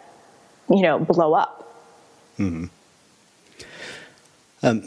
[0.69, 1.57] you know blow up.
[2.39, 2.65] Mm-hmm.
[4.63, 4.83] Um,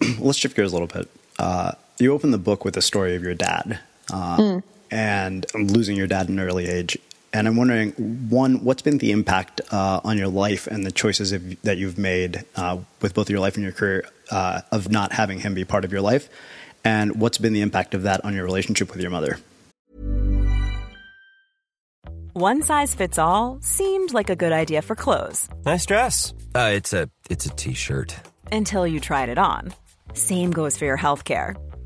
[0.18, 1.08] let's shift gears a little bit.
[1.38, 3.80] Uh, you open the book with a story of your dad
[4.12, 4.62] uh, mm.
[4.90, 6.98] and losing your dad at an early age.
[7.32, 7.92] And I'm wondering,
[8.30, 11.98] one, what's been the impact uh, on your life and the choices of, that you've
[11.98, 15.64] made uh, with both your life and your career uh, of not having him be
[15.64, 16.28] part of your life?
[16.84, 19.38] And what's been the impact of that on your relationship with your mother?
[22.32, 25.48] One size fits all seemed like a good idea for clothes.
[25.66, 26.32] Nice dress.
[26.54, 28.14] Uh, it's a it's a t-shirt.
[28.52, 29.74] Until you tried it on.
[30.14, 31.56] Same goes for your health care.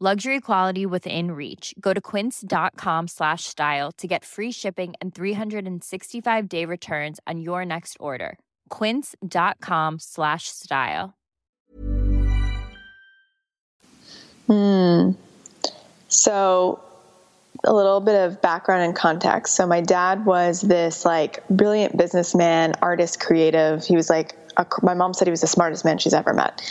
[0.00, 1.74] Luxury quality within reach.
[1.80, 7.64] Go to quince.com slash style to get free shipping and 365 day returns on your
[7.64, 8.38] next order.
[8.68, 11.14] Quince.com slash style.
[14.46, 15.10] Hmm.
[16.06, 16.78] So
[17.64, 19.56] a little bit of background and context.
[19.56, 23.84] So my dad was this like brilliant businessman, artist, creative.
[23.84, 26.62] He was like a, my mom said he was the smartest man she's ever met.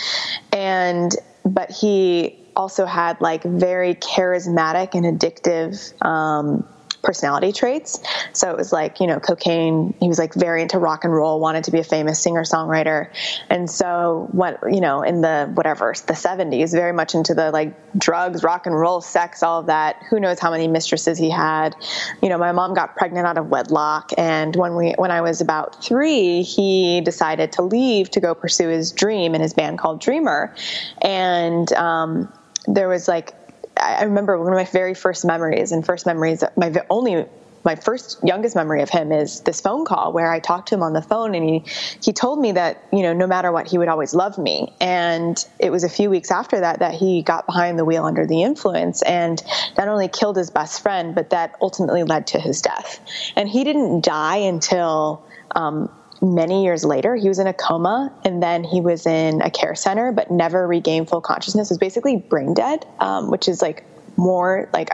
[0.53, 1.13] And
[1.43, 6.67] but he also had like very charismatic and addictive um,
[7.03, 8.01] personality traits.
[8.33, 9.93] So it was like, you know, cocaine.
[9.99, 13.09] He was like very into rock and roll, wanted to be a famous singer songwriter.
[13.49, 17.75] And so what, you know, in the whatever, the 70s, very much into the like
[17.97, 20.03] drugs, rock and roll, sex, all of that.
[20.09, 21.75] Who knows how many mistresses he had.
[22.21, 24.11] You know, my mom got pregnant out of wedlock.
[24.17, 28.67] And when we, when I was about three, he decided to leave to go pursue
[28.67, 30.53] his dream in his band called Dreamer.
[31.01, 32.33] And, um,
[32.67, 33.33] there was like
[33.79, 37.25] I remember one of my very first memories and first memories, my only,
[37.63, 40.83] my first youngest memory of him is this phone call where I talked to him
[40.83, 41.63] on the phone and he,
[42.01, 44.73] he told me that, you know, no matter what, he would always love me.
[44.79, 48.25] And it was a few weeks after that that he got behind the wheel under
[48.25, 49.41] the influence and
[49.77, 52.99] not only killed his best friend, but that ultimately led to his death.
[53.35, 55.89] And he didn't die until, um,
[56.21, 57.15] many years later.
[57.15, 60.67] He was in a coma and then he was in a care center, but never
[60.67, 61.69] regained full consciousness.
[61.69, 63.85] Was basically brain dead, um, which is like
[64.17, 64.89] more like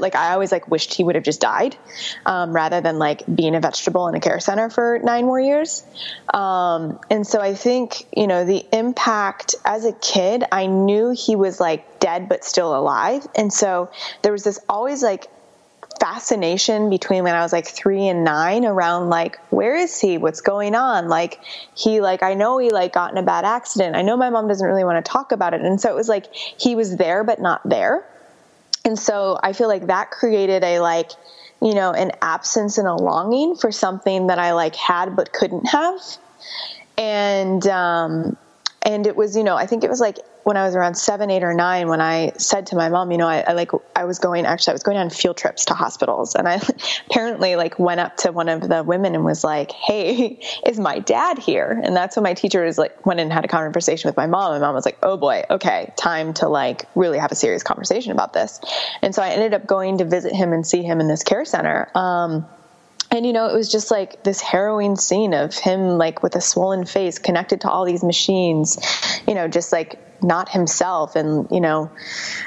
[0.00, 1.76] like I always like wished he would have just died
[2.26, 5.84] um, rather than like being a vegetable in a care center for nine more years.
[6.32, 11.36] Um, and so I think you know the impact as a kid, I knew he
[11.36, 13.90] was like dead but still alive, and so
[14.22, 15.28] there was this always like
[16.00, 20.18] fascination between when I was like three and nine around like, where is he?
[20.18, 21.08] What's going on?
[21.08, 21.40] Like,
[21.74, 23.96] he, like, I know he like got in a bad accident.
[23.96, 25.60] I know my mom doesn't really want to talk about it.
[25.62, 28.04] And so it was like he was there, but not there.
[28.84, 31.10] And so I feel like that created a like,
[31.62, 35.66] you know, an absence and a longing for something that I like had but couldn't
[35.66, 36.00] have.
[36.98, 38.36] And, um,
[38.82, 41.30] and it was, you know, I think it was like when I was around seven,
[41.30, 44.04] eight, or nine, when I said to my mom, you know, I, I, like I
[44.04, 46.60] was going actually I was going on field trips to hospitals, and I
[47.10, 50.98] apparently like went up to one of the women and was like, "Hey, is my
[50.98, 54.16] dad here?" And that's when my teacher was like went and had a conversation with
[54.16, 54.52] my mom.
[54.52, 58.12] And mom was like, "Oh boy, okay, time to like really have a serious conversation
[58.12, 58.60] about this."
[59.02, 61.46] And so I ended up going to visit him and see him in this care
[61.46, 61.90] center.
[61.94, 62.46] Um,
[63.14, 66.40] and you know it was just like this harrowing scene of him like with a
[66.40, 68.78] swollen face connected to all these machines
[69.26, 71.16] you know just like not himself.
[71.16, 71.90] And you know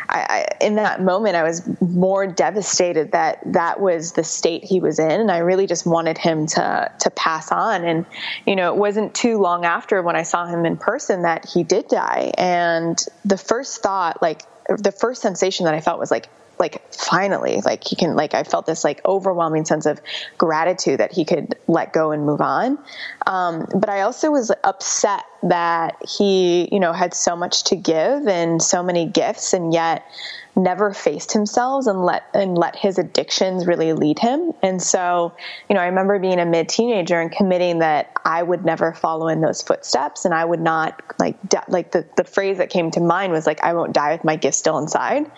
[0.10, 4.80] I, I, in that moment i was more devastated that that was the state he
[4.80, 5.12] was in.
[5.12, 7.86] And i really just wanted him to to pass on.
[7.86, 8.06] And
[8.46, 11.64] you know it wasn't too long after when i saw him in person that he
[11.64, 12.32] did die.
[12.38, 16.28] And the first thought like the first sensation that i felt was like
[16.60, 20.00] like finally like he can like i felt this like overwhelming sense of
[20.38, 22.78] gratitude that he could let go and move on
[23.26, 28.28] um, but i also was upset that he you know had so much to give
[28.28, 30.04] and so many gifts and yet
[30.58, 34.52] never faced himself and let and let his addictions really lead him.
[34.64, 35.34] And so,
[35.70, 39.28] you know, I remember being a mid teenager and committing that I would never follow
[39.28, 41.38] in those footsteps and I would not like
[41.70, 44.36] like the the phrase that came to mind was like I won't die with my
[44.36, 45.32] gift still inside.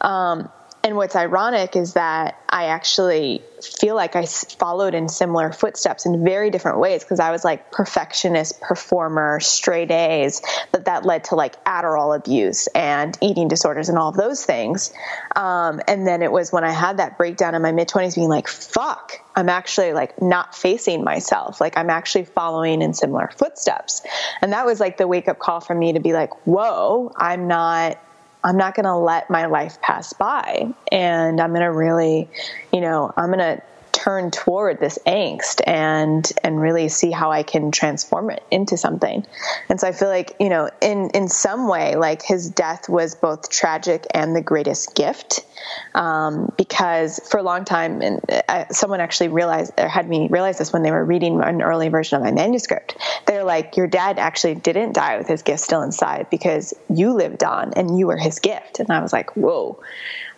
[0.00, 0.48] Um,
[0.84, 6.24] and what's ironic is that I actually feel like I followed in similar footsteps in
[6.24, 11.36] very different ways because I was like perfectionist, performer, straight A's, but that led to
[11.36, 14.92] like Adderall abuse and eating disorders and all of those things.
[15.36, 18.28] Um, and then it was when I had that breakdown in my mid 20s being
[18.28, 21.60] like, fuck, I'm actually like not facing myself.
[21.60, 24.02] Like I'm actually following in similar footsteps.
[24.40, 27.46] And that was like the wake up call for me to be like, whoa, I'm
[27.46, 27.98] not
[28.44, 30.72] I'm not going to let my life pass by.
[30.90, 32.28] And I'm going to really,
[32.72, 33.62] you know, I'm going to
[34.02, 39.24] turn toward this angst and and really see how I can transform it into something.
[39.68, 43.14] And so I feel like you know, in in some way, like his death was
[43.14, 45.46] both tragic and the greatest gift,
[45.94, 50.58] um, because for a long time, and I, someone actually realized or had me realize
[50.58, 52.96] this when they were reading an early version of my manuscript.
[53.26, 57.44] They're like, your dad actually didn't die with his gift still inside because you lived
[57.44, 58.80] on and you were his gift.
[58.80, 59.80] And I was like, whoa.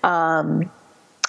[0.03, 0.71] Um,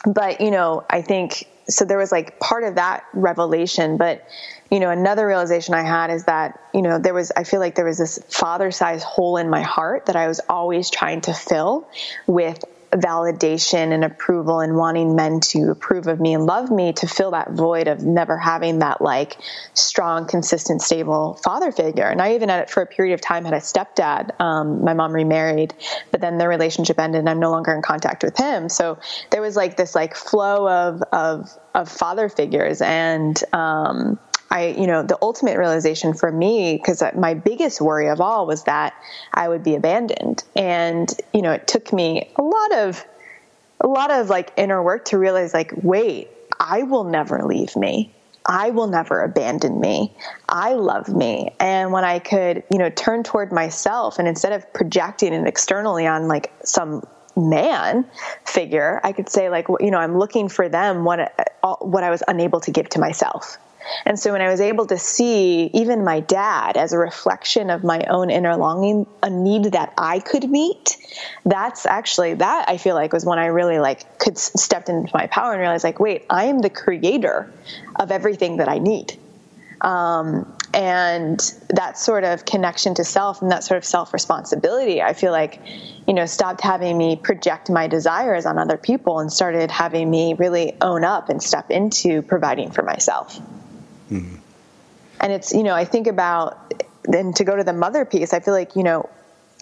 [0.05, 1.85] but you know, I think so.
[1.85, 4.27] There was like part of that revelation, but
[4.71, 7.31] you know, another realization I had is that you know there was.
[7.35, 10.89] I feel like there was this father-sized hole in my heart that I was always
[10.89, 11.87] trying to fill
[12.27, 17.07] with validation and approval and wanting men to approve of me and love me to
[17.07, 19.37] fill that void of never having that like
[19.73, 22.07] strong, consistent, stable father figure.
[22.07, 24.39] And I even had it for a period of time had a stepdad.
[24.39, 25.73] Um, my mom remarried,
[26.11, 28.69] but then their relationship ended and I'm no longer in contact with him.
[28.69, 28.99] So
[29.31, 34.19] there was like this like flow of, of, of father figures and, um,
[34.49, 38.63] I, you know, the ultimate realization for me, because my biggest worry of all was
[38.65, 38.93] that
[39.33, 40.43] I would be abandoned.
[40.55, 43.05] And, you know, it took me a lot of,
[43.81, 46.29] a lot of like inner work to realize, like, wait,
[46.59, 48.13] I will never leave me.
[48.45, 50.13] I will never abandon me.
[50.47, 51.49] I love me.
[51.59, 56.05] And when I could, you know, turn toward myself and instead of projecting it externally
[56.05, 57.03] on like some
[57.35, 58.05] man
[58.45, 61.19] figure, I could say like, you know, I'm looking for them what,
[61.63, 63.57] uh, what I was unable to give to myself.
[64.05, 67.83] And so when I was able to see even my dad as a reflection of
[67.83, 70.97] my own inner longing, a need that I could meet,
[71.45, 75.27] that's actually that I feel like was when I really like could stepped into my
[75.27, 77.51] power and realized like, wait, I am the creator
[77.95, 79.17] of everything that I need.
[79.81, 85.13] Um, and that sort of connection to self and that sort of self responsibility, I
[85.13, 85.61] feel like,
[86.05, 90.33] you know, stopped having me project my desires on other people and started having me
[90.33, 93.39] really own up and step into providing for myself.
[94.11, 94.35] Mm-hmm.
[95.19, 98.39] And it's, you know, I think about, then to go to the mother piece, I
[98.39, 99.09] feel like, you know,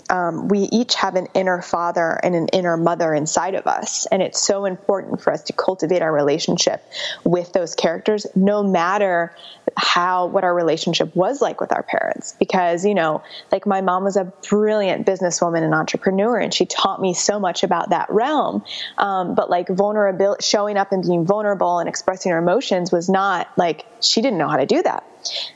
[0.10, 4.06] um, we each have an inner father and an inner mother inside of us.
[4.08, 6.84] And it's so important for us to cultivate our relationship
[7.24, 9.36] with those characters, no matter
[9.78, 12.36] how, what our relationship was like with our parents.
[12.40, 17.02] Because, you know, like my mom was a brilliant businesswoman and entrepreneur, and she taught
[17.02, 18.64] me so much about that realm.
[18.98, 23.50] Um, but like vulnerability, showing up and being vulnerable and expressing our emotions was not
[23.58, 25.04] like, she didn't know how to do that.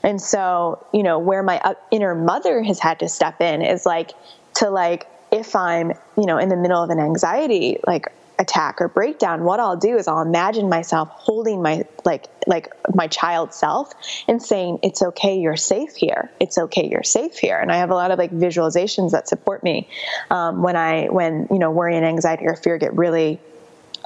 [0.04, 4.12] And so, you know, where my inner mother has had to step in is like
[4.56, 8.06] to like, if I'm, you know, in the middle of an anxiety, like
[8.40, 13.08] attack or breakdown, what I'll do is I'll imagine myself holding my like like my
[13.08, 13.94] child self
[14.28, 16.32] and saying, "It's okay, you're safe here.
[16.40, 19.64] It's okay, you're safe here." And I have a lot of like visualizations that support
[19.64, 19.90] me
[20.30, 23.40] um, when I when you know worry and anxiety or fear get really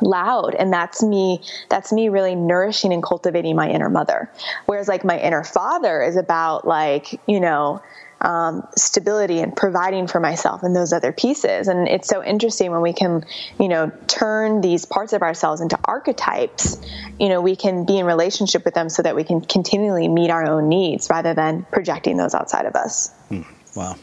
[0.01, 4.31] loud and that's me that's me really nourishing and cultivating my inner mother
[4.65, 7.81] whereas like my inner father is about like you know
[8.21, 12.81] um, stability and providing for myself and those other pieces and it's so interesting when
[12.81, 13.25] we can
[13.59, 16.79] you know turn these parts of ourselves into archetypes
[17.19, 20.29] you know we can be in relationship with them so that we can continually meet
[20.29, 23.41] our own needs rather than projecting those outside of us hmm.
[23.75, 23.95] wow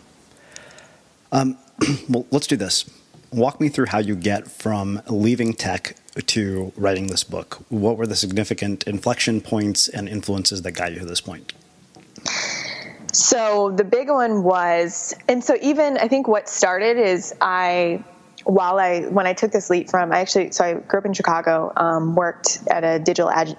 [1.33, 1.57] um,
[2.09, 2.91] well let's do this
[3.31, 5.95] walk me through how you get from leaving tech
[6.27, 7.59] to writing this book.
[7.69, 11.53] What were the significant inflection points and influences that got you to this point?
[13.13, 18.05] So the big one was, and so even I think what started is I
[18.45, 21.13] while I when I took this leap from I actually so I grew up in
[21.13, 23.57] Chicago, um, worked at a digital ag,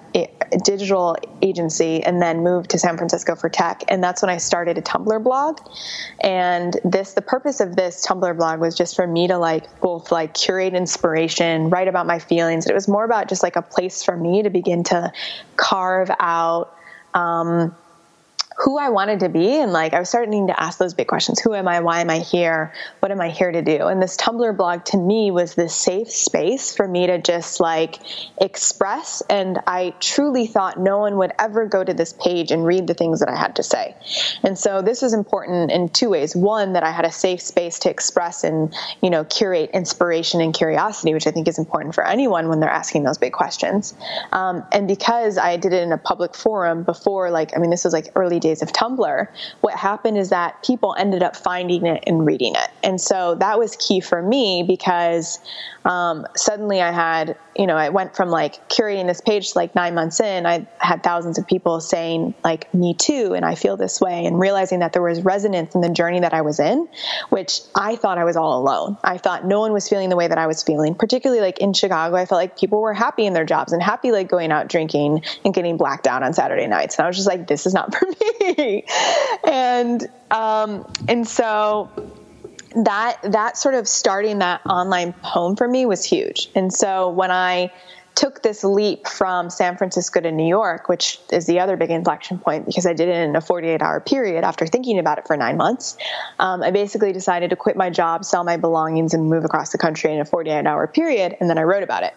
[0.64, 4.78] digital agency, and then moved to San Francisco for tech, and that's when I started
[4.78, 5.60] a Tumblr blog.
[6.20, 10.10] And this the purpose of this Tumblr blog was just for me to like both
[10.10, 12.66] like curate inspiration, write about my feelings.
[12.66, 15.12] It was more about just like a place for me to begin to
[15.56, 16.74] carve out.
[17.14, 17.76] Um,
[18.62, 19.58] who I wanted to be.
[19.58, 21.40] And like, I was starting to ask those big questions.
[21.40, 21.80] Who am I?
[21.80, 22.74] Why am I here?
[23.00, 23.86] What am I here to do?
[23.86, 27.98] And this Tumblr blog to me was this safe space for me to just like
[28.38, 29.22] express.
[29.30, 32.92] And I truly thought no one would ever go to this page and read the
[32.92, 33.96] things that I had to say.
[34.42, 36.36] And so this was important in two ways.
[36.36, 40.52] One, that I had a safe space to express and, you know, curate inspiration and
[40.52, 43.94] curiosity, which I think is important for anyone when they're asking those big questions.
[44.32, 47.84] Um, and because I did it in a public forum before, like, I mean, this
[47.84, 49.28] was like early days days of Tumblr,
[49.60, 52.70] what happened is that people ended up finding it and reading it.
[52.82, 55.38] And so that was key for me because
[55.84, 59.74] um, suddenly I had, you know, I went from like curating this page to like
[59.74, 63.76] nine months in, I had thousands of people saying, like, me too, and I feel
[63.76, 66.88] this way, and realizing that there was resonance in the journey that I was in,
[67.30, 68.98] which I thought I was all alone.
[69.02, 71.72] I thought no one was feeling the way that I was feeling, particularly like in
[71.72, 72.16] Chicago.
[72.16, 75.22] I felt like people were happy in their jobs and happy like going out drinking
[75.44, 76.98] and getting blacked out on Saturday nights.
[76.98, 78.39] And I was just like, this is not for me.
[79.44, 81.90] and, um, and so
[82.74, 86.50] that that sort of starting that online home for me was huge.
[86.54, 87.72] And so when I
[88.14, 92.38] took this leap from San Francisco to New York, which is the other big inflection
[92.38, 95.36] point because I did it in a 48 hour period after thinking about it for
[95.36, 95.96] nine months.
[96.38, 99.78] Um, I basically decided to quit my job, sell my belongings, and move across the
[99.78, 101.36] country in a 48 hour period.
[101.40, 102.14] And then I wrote about it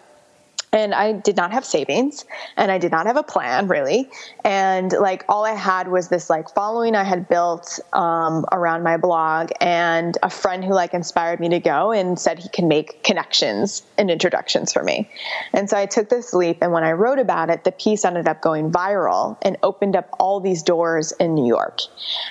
[0.74, 2.24] and I did not have savings
[2.56, 4.10] and I did not have a plan really.
[4.44, 8.96] And like all I had was this like following I had built um, around my
[8.96, 13.04] blog and a friend who like inspired me to go and said he can make
[13.04, 15.08] connections and introductions for me.
[15.52, 16.58] And so I took this leap.
[16.60, 20.08] And when I wrote about it, the piece ended up going viral and opened up
[20.18, 21.82] all these doors in New York.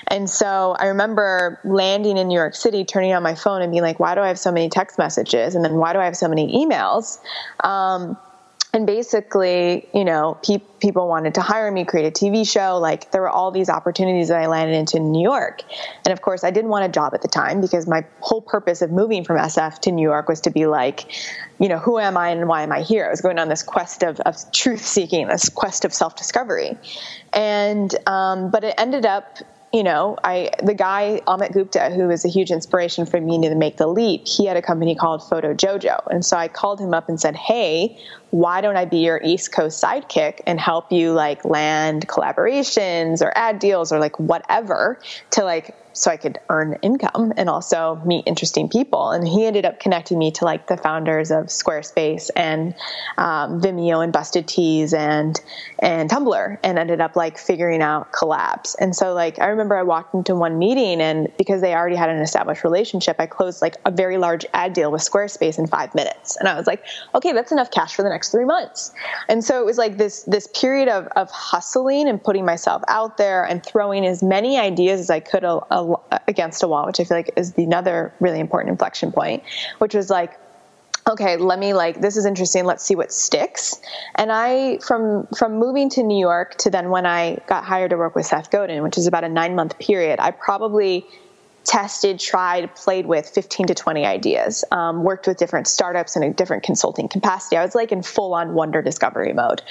[0.09, 3.83] And so I remember landing in New York City, turning on my phone and being
[3.83, 5.55] like, why do I have so many text messages?
[5.55, 7.19] And then why do I have so many emails?
[7.63, 8.17] Um,
[8.73, 12.79] and basically, you know, pe- people wanted to hire me, create a TV show.
[12.79, 15.61] Like there were all these opportunities that I landed into in New York.
[16.03, 18.81] And of course, I didn't want a job at the time because my whole purpose
[18.81, 21.05] of moving from SF to New York was to be like,
[21.59, 23.05] you know, who am I and why am I here?
[23.05, 26.75] I was going on this quest of, of truth seeking, this quest of self discovery.
[27.31, 29.37] And, um, but it ended up
[29.73, 33.55] you know, I the guy Amit Gupta, who was a huge inspiration for me to
[33.55, 37.09] make the leap, he had a company called Photojojo, and so I called him up
[37.09, 37.97] and said, "Hey,
[38.29, 43.33] why don't I be your East Coast sidekick and help you like land collaborations or
[43.35, 44.99] ad deals or like whatever
[45.31, 49.11] to like so I could earn income and also meet interesting people.
[49.11, 52.73] And he ended up connecting me to like the founders of Squarespace and
[53.17, 55.39] um, Vimeo and Busted Tees and
[55.79, 58.75] and Tumblr, and ended up like figuring out collabs.
[58.79, 62.09] And so like I remember I walked into one meeting and because they already had
[62.09, 65.93] an established relationship, I closed like a very large ad deal with Squarespace in five
[65.93, 66.35] minutes.
[66.37, 66.83] And I was like,
[67.13, 68.91] okay, that's enough cash for the next three months.
[69.29, 73.17] And so it was like this this period of of hustling and putting myself out
[73.17, 75.43] there and throwing as many ideas as I could.
[75.43, 75.82] A, a
[76.27, 79.43] against a wall, which I feel like is another really important inflection point,
[79.79, 80.39] which was like,
[81.09, 82.65] okay, let me like this is interesting.
[82.65, 83.79] Let's see what sticks.
[84.15, 87.97] And I from from moving to New York to then when I got hired to
[87.97, 91.05] work with Seth Godin, which is about a nine month period, I probably
[91.63, 96.33] tested, tried, played with 15 to 20 ideas, um, worked with different startups in a
[96.33, 97.57] different consulting capacity.
[97.57, 99.61] I was like in full on wonder discovery mode.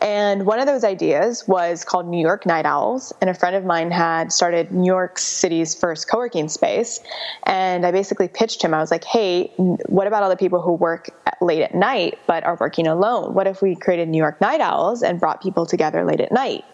[0.00, 3.12] And one of those ideas was called New York Night Owls.
[3.20, 7.00] And a friend of mine had started New York City's first co working space.
[7.44, 8.74] And I basically pitched him.
[8.74, 12.44] I was like, hey, what about all the people who work late at night but
[12.44, 13.34] are working alone?
[13.34, 16.64] What if we created New York Night Owls and brought people together late at night?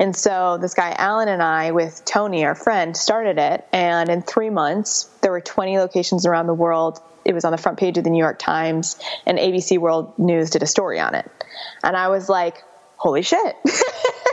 [0.00, 3.68] And so this guy, Alan, and I, with Tony, our friend, started it.
[3.70, 7.00] And in three months, there were 20 locations around the world.
[7.26, 10.48] It was on the front page of the New York Times, and ABC World News
[10.48, 11.30] did a story on it.
[11.84, 12.64] And I was like,
[12.96, 13.56] holy shit.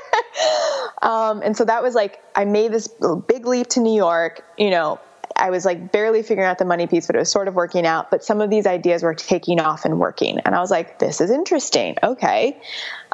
[1.01, 2.87] um, and so that was like, I made this
[3.27, 5.01] big leap to New York, you know,
[5.37, 7.85] I was like barely figuring out the money piece, but it was sort of working
[7.85, 8.11] out.
[8.11, 10.39] But some of these ideas were taking off and working.
[10.39, 11.95] And I was like, this is interesting.
[12.03, 12.59] Okay.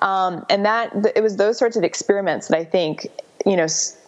[0.02, 3.08] Um, and that, it was those sorts of experiments that I think,
[3.46, 3.68] you know,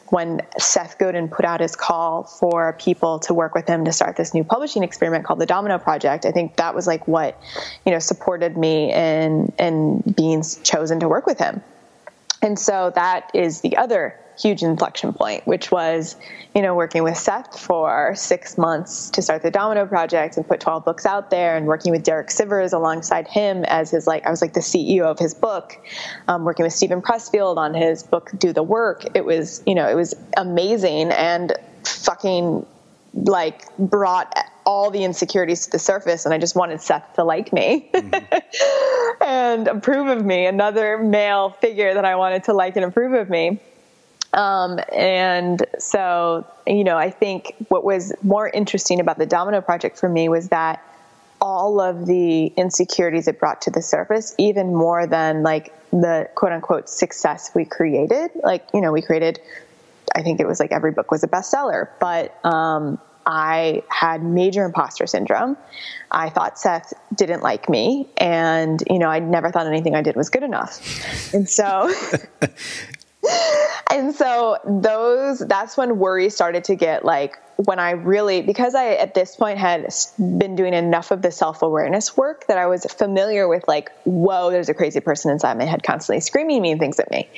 [0.09, 4.15] when Seth Godin put out his call for people to work with him to start
[4.15, 7.41] this new publishing experiment called the Domino Project, I think that was like what,
[7.85, 11.61] you know, supported me in in being chosen to work with him.
[12.41, 16.15] And so that is the other huge inflection point, which was,
[16.53, 20.59] you know, working with Seth for six months to start the Domino Project and put
[20.59, 24.29] 12 books out there, and working with Derek Sivers alongside him as his like I
[24.29, 25.77] was like the CEO of his book,
[26.27, 29.05] um, working with Steven Pressfield on his book Do the Work.
[29.15, 32.65] It was, you know, it was amazing and fucking
[33.15, 37.53] like brought all the insecurities to the surface and I just wanted Seth to like
[37.53, 39.23] me mm-hmm.
[39.23, 43.29] and approve of me, another male figure that I wanted to like and approve of
[43.29, 43.59] me.
[44.35, 49.97] Um, and so, you know, I think what was more interesting about the Domino Project
[49.97, 50.83] for me was that
[51.39, 56.51] all of the insecurities it brought to the surface, even more than like the quote
[56.51, 58.31] unquote success we created.
[58.43, 59.39] Like, you know, we created,
[60.13, 64.65] I think it was like every book was a bestseller, but, um, I had major
[64.65, 65.57] imposter syndrome.
[66.11, 70.15] I thought Seth didn't like me, and you know, I never thought anything I did
[70.15, 71.33] was good enough.
[71.33, 71.91] And so,
[73.91, 78.95] and so those that's when worry started to get like when I really, because I
[78.95, 79.87] at this point had
[80.17, 84.51] been doing enough of the self awareness work that I was familiar with, like, whoa,
[84.51, 87.29] there's a crazy person inside my head constantly screaming mean things at me,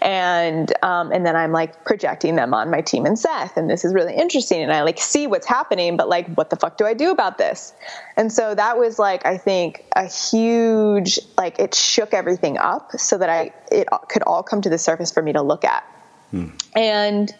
[0.00, 3.84] and um, and then I'm like projecting them on my team and Seth, and this
[3.84, 6.86] is really interesting, and I like see what's happening, but like, what the fuck do
[6.86, 7.72] I do about this?
[8.16, 13.18] And so that was like, I think a huge like it shook everything up so
[13.18, 15.82] that I it could all come to the surface for me to look at,
[16.30, 16.50] hmm.
[16.76, 17.34] and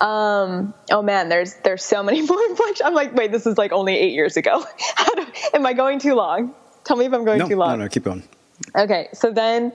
[0.00, 2.82] um, oh man, there's there's so many more inflections.
[2.84, 4.64] I'm like, wait, this is like only eight years ago.
[5.14, 6.54] do, am I going too long?
[6.84, 7.78] Tell me if I'm going no, too long.
[7.78, 8.22] No, no, keep going.
[8.74, 9.72] Okay, so then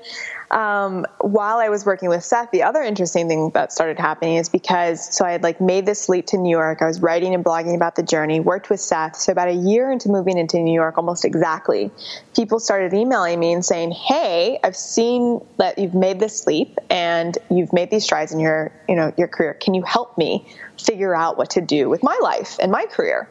[0.52, 4.50] um, while I was working with Seth, the other interesting thing that started happening is
[4.50, 6.82] because so I had like made this leap to New York.
[6.82, 9.16] I was writing and blogging about the journey, worked with Seth.
[9.16, 11.90] So about a year into moving into New York, almost exactly,
[12.36, 17.38] people started emailing me and saying, "Hey, I've seen that you've made this leap and
[17.50, 19.54] you've made these strides in your you know your career.
[19.54, 20.46] Can you help me
[20.78, 23.30] figure out what to do with my life and my career?"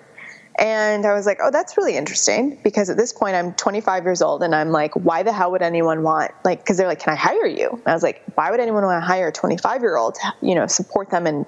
[0.61, 4.21] And I was like, oh, that's really interesting because at this point I'm 25 years
[4.21, 7.15] old and I'm like, why the hell would anyone want, like, because they're like, can
[7.15, 7.71] I hire you?
[7.71, 10.35] And I was like, why would anyone want to hire a 25 year old to,
[10.43, 11.47] you know, support them in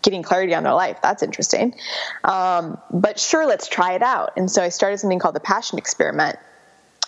[0.00, 1.00] getting clarity on their life?
[1.02, 1.74] That's interesting.
[2.24, 4.32] Um, but sure, let's try it out.
[4.38, 6.38] And so I started something called the Passion Experiment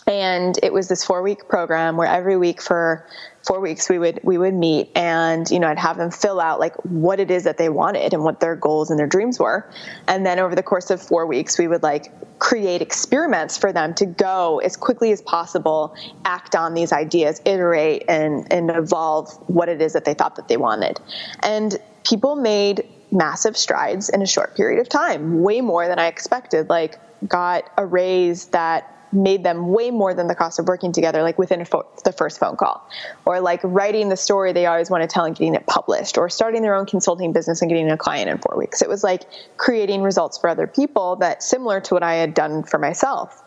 [0.07, 3.07] and it was this four week program where every week for
[3.45, 6.61] four weeks we would we would meet and you know i'd have them fill out
[6.61, 9.69] like what it is that they wanted and what their goals and their dreams were.
[10.07, 13.95] And then over the course of four weeks we would like create experiments for them
[13.95, 19.69] to go as quickly as possible act on these ideas iterate and and evolve what
[19.69, 21.01] it is that they thought that they wanted.
[21.41, 26.07] And people made massive strides in a short period of time way more than i
[26.07, 26.69] expected.
[26.69, 31.23] Like got a raise that made them way more than the cost of working together,
[31.23, 32.89] like within fo- the first phone call,
[33.25, 36.29] or like writing the story they always want to tell and getting it published, or
[36.29, 38.83] starting their own consulting business and getting a client in four weeks.
[38.83, 39.23] It was like
[39.57, 43.43] creating results for other people that similar to what I had done for myself.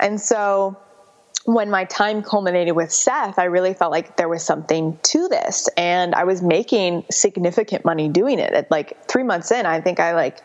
[0.00, 0.76] And so
[1.44, 5.68] when my time culminated with Seth, I really felt like there was something to this.
[5.76, 8.52] And I was making significant money doing it.
[8.52, 10.38] At like three months in, I think I like,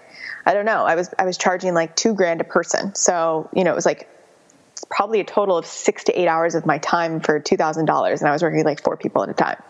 [0.46, 2.96] I don't know, I was I was charging like two grand a person.
[2.96, 4.10] So, you know, it was like
[4.90, 8.22] probably a total of six to eight hours of my time for two thousand dollars,
[8.22, 9.62] and I was working like four people at a time.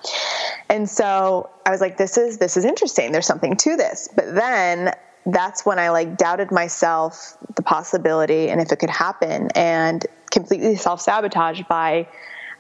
[0.70, 3.12] And so I was like, "This is this is interesting.
[3.12, 4.94] There's something to this." But then
[5.26, 10.76] that's when I like doubted myself, the possibility, and if it could happen, and completely
[10.76, 12.08] self sabotaged by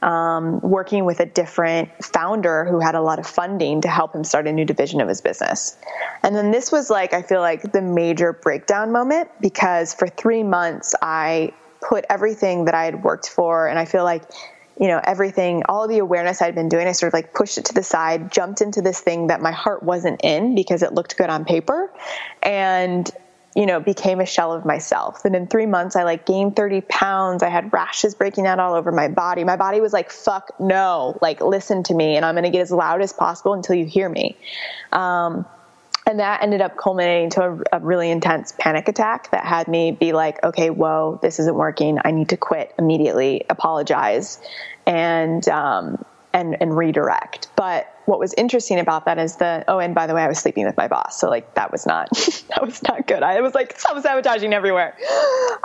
[0.02, 4.24] um, working with a different founder who had a lot of funding to help him
[4.24, 5.78] start a new division of his business.
[6.24, 10.44] And then this was like, I feel like the major breakdown moment because for three
[10.44, 11.52] months I
[11.82, 14.24] put everything that I had worked for, and I feel like
[14.80, 17.66] you know everything all the awareness i'd been doing i sort of like pushed it
[17.66, 21.18] to the side jumped into this thing that my heart wasn't in because it looked
[21.18, 21.92] good on paper
[22.42, 23.12] and
[23.56, 25.26] you know became a shell of myself.
[25.26, 27.44] And in three months i like gained 30 pounds.
[27.44, 29.44] I had rashes breaking out all over my body.
[29.44, 31.18] My body was like fuck no.
[31.22, 33.86] Like listen to me and i'm going to get as loud as possible until you
[33.86, 34.38] hear me.
[34.92, 35.46] Um,
[36.10, 39.92] and that ended up culminating to a, a, really intense panic attack that had me
[39.92, 42.00] be like, okay, whoa, this isn't working.
[42.04, 44.40] I need to quit immediately, apologize,
[44.88, 46.04] and um,
[46.34, 47.50] and and redirect.
[47.56, 50.40] But what was interesting about that is that oh, and by the way, I was
[50.40, 52.10] sleeping with my boss, so like that was not
[52.50, 53.22] that was not good.
[53.22, 54.98] I was like self sabotaging everywhere.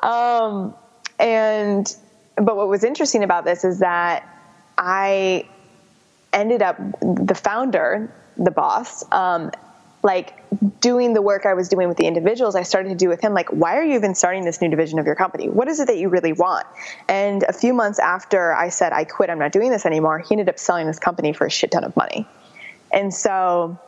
[0.02, 0.74] Um,
[1.18, 1.96] and
[2.36, 4.28] but what was interesting about this is that
[4.76, 5.48] I
[6.34, 9.50] ended up the founder the boss um,
[10.04, 10.34] like
[10.80, 13.32] doing the work I was doing with the individuals, I started to do with him,
[13.32, 15.48] like, why are you even starting this new division of your company?
[15.48, 16.66] What is it that you really want?
[17.08, 20.34] And a few months after I said, I quit, I'm not doing this anymore, he
[20.34, 22.28] ended up selling this company for a shit ton of money.
[22.92, 23.78] And so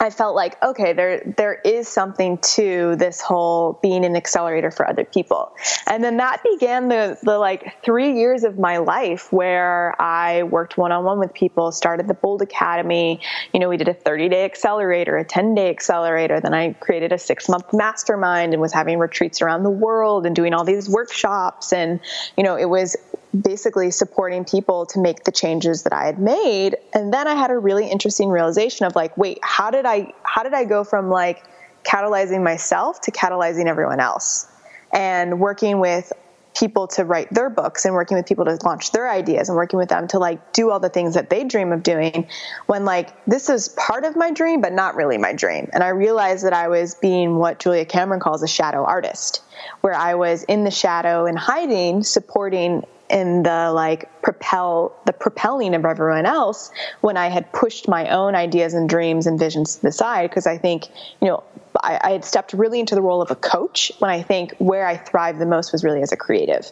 [0.00, 4.86] I felt like okay, there there is something to this whole being an accelerator for
[4.86, 5.54] other people,
[5.86, 10.76] and then that began the the like three years of my life where I worked
[10.76, 13.20] one on one with people, started the Bold Academy.
[13.54, 16.38] You know, we did a thirty day accelerator, a ten day accelerator.
[16.38, 20.36] Then I created a six month mastermind and was having retreats around the world and
[20.36, 22.00] doing all these workshops, and
[22.36, 22.96] you know, it was
[23.34, 26.76] basically supporting people to make the changes that I had made.
[26.92, 30.42] And then I had a really interesting realization of like, wait, how did I how
[30.42, 31.44] did I go from like
[31.82, 34.46] catalyzing myself to catalyzing everyone else?
[34.92, 36.12] And working with
[36.54, 39.76] people to write their books and working with people to launch their ideas and working
[39.76, 42.28] with them to like do all the things that they dream of doing
[42.66, 45.88] when like this is part of my dream but not really my dream and i
[45.88, 49.42] realized that i was being what julia cameron calls a shadow artist
[49.80, 55.74] where i was in the shadow and hiding supporting in the like propel the propelling
[55.74, 59.82] of everyone else when I had pushed my own ideas and dreams and visions to
[59.82, 60.88] the side because I think
[61.22, 61.44] you know
[61.80, 64.84] I, I, had stepped really into the role of a coach when I think where
[64.86, 66.70] I thrived the most was really as a creative,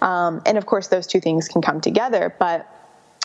[0.00, 2.66] um, and of course those two things can come together, but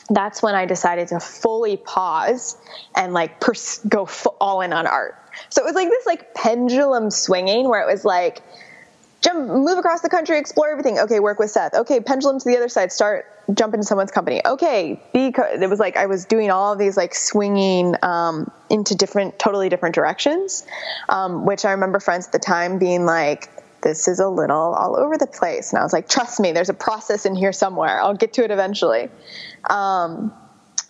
[0.09, 2.57] that's when I decided to fully pause
[2.95, 4.09] and like pers- go
[4.39, 5.15] all in on art.
[5.49, 8.41] So it was like this like pendulum swinging where it was like
[9.21, 10.99] jump, move across the country, explore everything.
[10.99, 11.73] Okay, work with Seth.
[11.73, 14.41] Okay, pendulum to the other side, start jump into someone's company.
[14.45, 18.95] Okay, because It was like I was doing all of these like swinging um, into
[18.95, 20.65] different, totally different directions,
[21.09, 23.49] um, which I remember friends at the time being like,
[23.81, 26.69] "This is a little all over the place," and I was like, "Trust me, there's
[26.69, 28.01] a process in here somewhere.
[28.01, 29.09] I'll get to it eventually."
[29.69, 30.33] Um,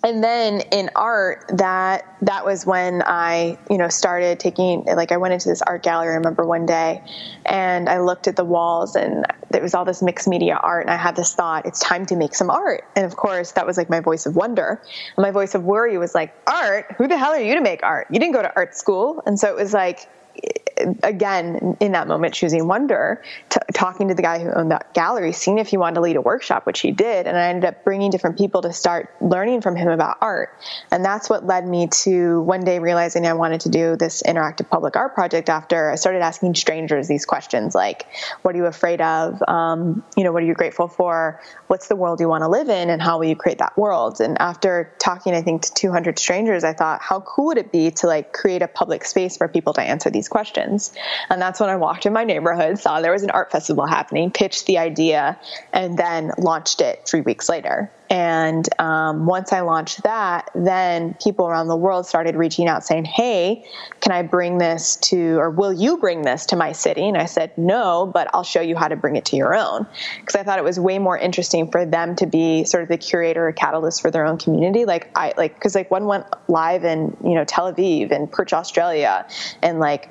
[0.03, 5.17] and then in art that that was when i you know started taking like i
[5.17, 7.01] went into this art gallery i remember one day
[7.45, 10.91] and i looked at the walls and there was all this mixed media art and
[10.91, 12.83] i had this thought it's time to make some art.
[12.95, 14.81] And of course that was like my voice of wonder.
[15.15, 16.93] And my voice of worry was like art?
[16.97, 18.07] Who the hell are you to make art?
[18.11, 19.21] You didn't go to art school.
[19.25, 20.09] And so it was like
[21.03, 25.31] again in that moment choosing wonder t- talking to the guy who owned that gallery
[25.31, 27.83] seeing if he wanted to lead a workshop which he did and i ended up
[27.83, 30.49] bringing different people to start learning from him about art.
[30.91, 34.69] And that's what led me to one day realizing i wanted to do this interactive
[34.69, 38.07] public art project after i started asking strangers these questions like
[38.41, 39.41] what are you afraid of?
[39.47, 41.41] Um, you know what are you grateful for?
[41.67, 44.19] What's the world you want to live in and how will you create that world?
[44.21, 47.91] And after talking i think to 200 strangers i thought how cool would it be
[47.91, 51.69] to like create a public space for people to answer these questions and that's when
[51.69, 55.39] i walked in my neighborhood saw there was an art festival happening pitched the idea
[55.73, 61.47] and then launched it three weeks later and um, once I launched that, then people
[61.47, 63.65] around the world started reaching out saying, Hey,
[63.99, 67.07] can I bring this to, or will you bring this to my city?
[67.07, 69.85] And I said, No, but I'll show you how to bring it to your own.
[70.19, 72.97] Because I thought it was way more interesting for them to be sort of the
[72.97, 74.85] curator or catalyst for their own community.
[74.85, 78.53] Like, I, like, because like one went live in, you know, Tel Aviv and Perth,
[78.53, 79.27] Australia,
[79.61, 80.09] and like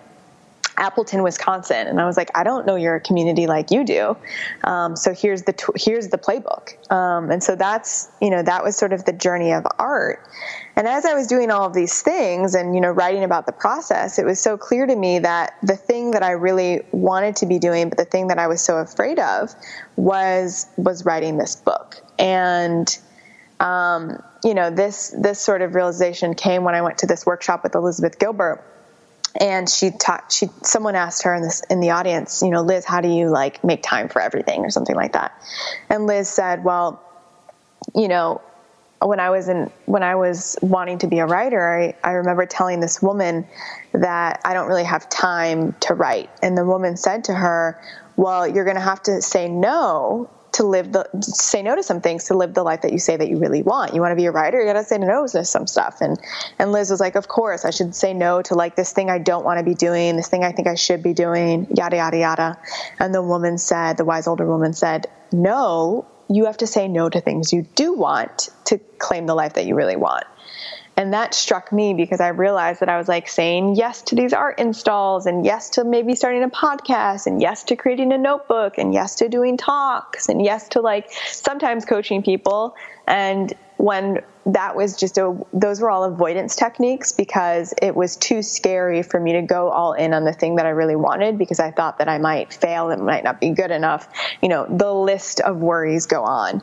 [0.79, 4.17] Appleton, Wisconsin, and I was like, I don't know your community like you do.
[4.65, 8.77] Um, so here's the here's the playbook, um, and so that's you know that was
[8.77, 10.23] sort of the journey of art.
[10.77, 13.53] And as I was doing all of these things and you know writing about the
[13.53, 17.47] process, it was so clear to me that the thing that I really wanted to
[17.47, 19.55] be doing, but the thing that I was so afraid of,
[19.97, 21.97] was was writing this book.
[22.19, 22.97] And
[23.61, 27.63] um, you know this this sort of realization came when I went to this workshop
[27.63, 28.63] with Elizabeth Gilbert
[29.41, 32.85] and she taught she someone asked her in this in the audience you know liz
[32.85, 34.65] how do you like make time for everything?
[34.65, 35.33] or something like that.
[35.91, 37.03] And liz said well
[37.95, 38.41] you know
[39.01, 42.47] when i was in when i was wanting to be a writer i, I remember
[42.47, 43.47] telling this woman
[43.93, 46.31] that i don't really have time to write.
[46.43, 47.81] And the woman said to her
[48.17, 52.01] well you're going to have to say no to live the say no to some
[52.01, 53.95] things to live the life that you say that you really want.
[53.95, 56.01] You want to be a writer, you got to say no to some stuff.
[56.01, 56.19] And
[56.59, 59.19] and Liz was like, of course, I should say no to like this thing I
[59.19, 62.19] don't want to be doing, this thing I think I should be doing, yada yada
[62.19, 62.59] yada.
[62.99, 67.09] And the woman said, the wise older woman said, no, you have to say no
[67.09, 70.25] to things you do want to claim the life that you really want.
[70.97, 74.33] And that struck me because I realized that I was like saying yes to these
[74.33, 78.79] art installs and yes to maybe starting a podcast and yes to creating a notebook
[78.79, 82.75] and yes to doing talks and yes to like sometimes coaching people.
[83.07, 88.43] And when that was just a those were all avoidance techniques because it was too
[88.43, 91.59] scary for me to go all in on the thing that I really wanted because
[91.59, 94.09] I thought that I might fail it might not be good enough.
[94.41, 96.63] You know the list of worries go on.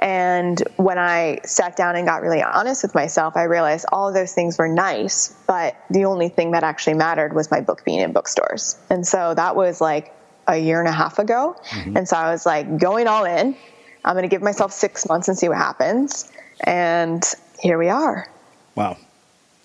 [0.00, 4.14] And when I sat down and got really honest with myself I realized all of
[4.14, 8.00] those things were nice but the only thing that actually mattered was my book being
[8.00, 8.76] in bookstores.
[8.90, 10.12] And so that was like
[10.48, 11.54] a year and a half ago.
[11.70, 11.96] Mm-hmm.
[11.96, 13.56] and so I was like going all in.
[14.04, 16.28] I'm going to give myself 6 months and see what happens
[16.64, 17.24] and
[17.58, 18.30] here we are.
[18.74, 18.96] Wow.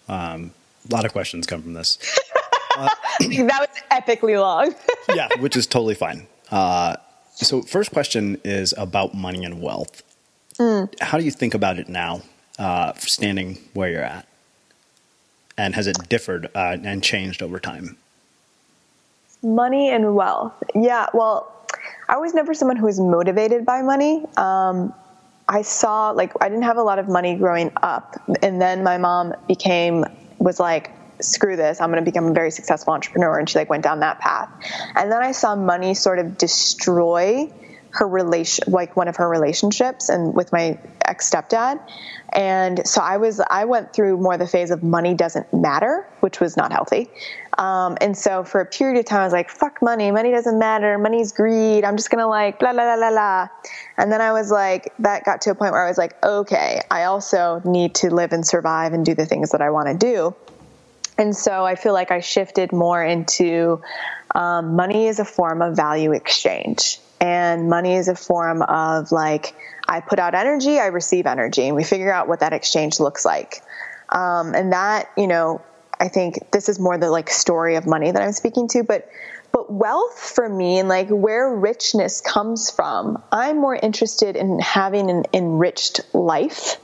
[0.07, 0.51] Um,
[0.89, 1.97] a lot of questions come from this.
[2.77, 2.89] Uh,
[3.19, 4.75] that was epically long.
[5.15, 6.27] yeah, which is totally fine.
[6.51, 6.95] Uh,
[7.35, 10.03] so, first question is about money and wealth.
[10.59, 10.93] Mm.
[11.01, 12.21] How do you think about it now,
[12.59, 14.27] uh, standing where you're at?
[15.57, 17.97] And has it differed uh, and changed over time?
[19.41, 20.53] Money and wealth.
[20.73, 21.51] Yeah, well,
[22.07, 24.25] I was never someone who was motivated by money.
[24.37, 24.93] Um,
[25.47, 28.97] I saw like I didn't have a lot of money growing up, and then my
[28.97, 30.05] mom became
[30.39, 30.91] was like,
[31.21, 31.79] "Screw this!
[31.79, 34.49] I'm going to become a very successful entrepreneur," and she like went down that path.
[34.95, 37.51] And then I saw money sort of destroy
[37.95, 41.79] her relation, like one of her relationships, and with my ex stepdad.
[42.33, 46.41] And so I was, I went through more the phase of money doesn't matter, which
[46.41, 47.09] was not healthy.
[47.57, 50.11] Um, and so for a period of time, I was like, fuck money.
[50.11, 50.97] Money doesn't matter.
[50.97, 51.85] Money's greed.
[51.85, 53.47] I'm just to like, blah, blah, blah, blah, blah.
[53.97, 56.81] And then I was like, that got to a point where I was like, okay,
[56.91, 59.95] I also need to live and survive and do the things that I want to
[59.95, 60.35] do.
[61.17, 63.81] And so I feel like I shifted more into
[64.33, 66.99] um, money is a form of value exchange.
[67.19, 69.55] And money is a form of like,
[69.87, 73.25] I put out energy, I receive energy, and we figure out what that exchange looks
[73.25, 73.61] like.
[74.09, 75.61] Um, and that, you know,
[75.99, 79.09] I think this is more the like story of money that I'm speaking to, but
[79.51, 85.09] but wealth for me and like where richness comes from, I'm more interested in having
[85.09, 86.77] an enriched life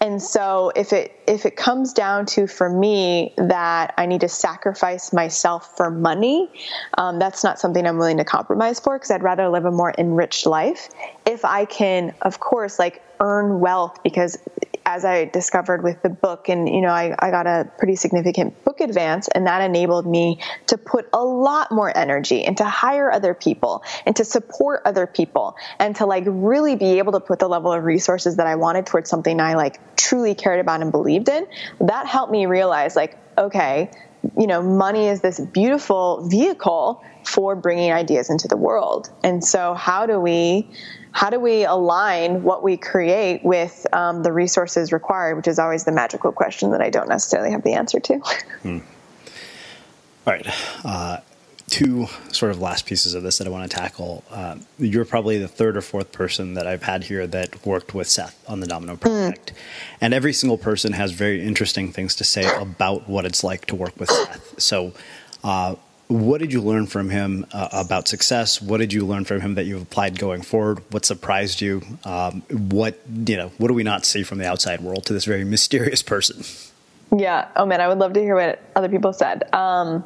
[0.00, 4.28] and so if it if it comes down to for me that I need to
[4.28, 6.50] sacrifice myself for money,
[6.96, 9.92] um, that's not something I'm willing to compromise for because I'd rather live a more
[9.98, 10.88] enriched life.
[11.26, 14.38] If I can, of course, like earn wealth because
[14.86, 18.64] as I discovered with the book, and you know, I, I got a pretty significant
[18.64, 23.10] book advance, and that enabled me to put a lot more energy and to hire
[23.10, 27.40] other people and to support other people and to like really be able to put
[27.40, 30.92] the level of resources that I wanted towards something I like truly cared about and
[30.92, 31.46] believed in.
[31.80, 33.90] That helped me realize, like, okay,
[34.38, 39.10] you know, money is this beautiful vehicle for bringing ideas into the world.
[39.22, 40.68] And so, how do we
[41.16, 45.84] how do we align what we create with um, the resources required, which is always
[45.84, 48.18] the magical question that I don't necessarily have the answer to.
[48.62, 48.78] Hmm.
[50.26, 50.46] All right.
[50.84, 51.20] Uh,
[51.70, 54.22] two sort of last pieces of this that I want to tackle.
[54.30, 58.08] Uh, you're probably the third or fourth person that I've had here that worked with
[58.08, 59.52] Seth on the Domino Project.
[59.52, 59.58] Mm.
[60.00, 63.74] And every single person has very interesting things to say about what it's like to
[63.74, 64.60] work with Seth.
[64.60, 64.92] So,
[65.42, 65.74] uh,
[66.08, 68.62] what did you learn from him uh, about success?
[68.62, 70.80] What did you learn from him that you've applied going forward?
[70.90, 71.82] What surprised you?
[72.04, 73.48] Um, what you know?
[73.58, 76.44] What do we not see from the outside world to this very mysterious person?
[77.14, 77.48] Yeah.
[77.54, 79.54] Oh man, I would love to hear what other people said.
[79.54, 80.04] Um,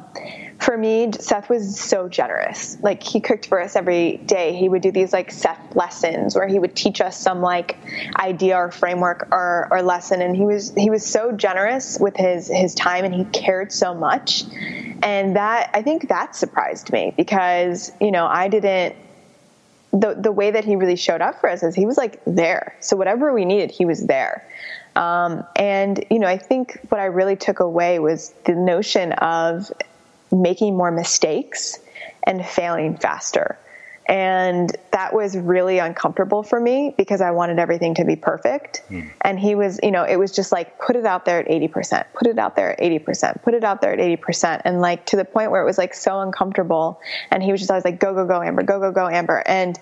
[0.59, 2.77] for me, Seth was so generous.
[2.81, 4.55] Like he cooked for us every day.
[4.55, 7.77] He would do these like Seth lessons where he would teach us some like
[8.15, 10.21] idea or framework or, or lesson.
[10.21, 13.95] And he was he was so generous with his his time and he cared so
[13.95, 14.43] much.
[15.01, 18.95] And that I think that surprised me because you know I didn't
[19.91, 22.75] the the way that he really showed up for us is he was like there.
[22.79, 24.47] So whatever we needed, he was there.
[24.95, 29.71] Um, and you know, I think what I really took away was the notion of
[30.31, 31.79] making more mistakes
[32.23, 33.57] and failing faster.
[34.07, 38.83] And that was really uncomfortable for me because I wanted everything to be perfect.
[38.89, 39.09] Mm.
[39.21, 42.05] And he was, you know, it was just like, put it out there at 80%,
[42.13, 44.63] put it out there at 80%, put it out there at 80%.
[44.65, 46.99] And like to the point where it was like so uncomfortable.
[47.29, 49.43] And he was just always like, go, go, go, Amber, go, go, go, Amber.
[49.45, 49.79] And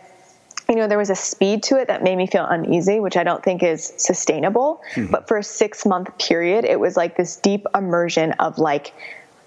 [0.69, 3.23] you know, there was a speed to it that made me feel uneasy, which I
[3.23, 4.81] don't think is sustainable.
[4.93, 5.11] Mm-hmm.
[5.11, 8.93] But for a six month period, it was like this deep immersion of like,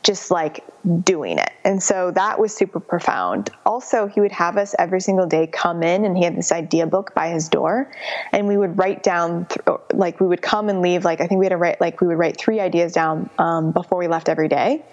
[0.03, 0.65] just like
[1.05, 1.53] doing it.
[1.65, 3.51] And so that was super profound.
[3.65, 6.89] Also, he would have us every single day come in and he had this idea
[6.89, 7.93] book by his door
[8.33, 11.39] and we would write down, th- like we would come and leave, like I think
[11.39, 14.29] we had to write, like we would write three ideas down um, before we left
[14.29, 14.85] every day.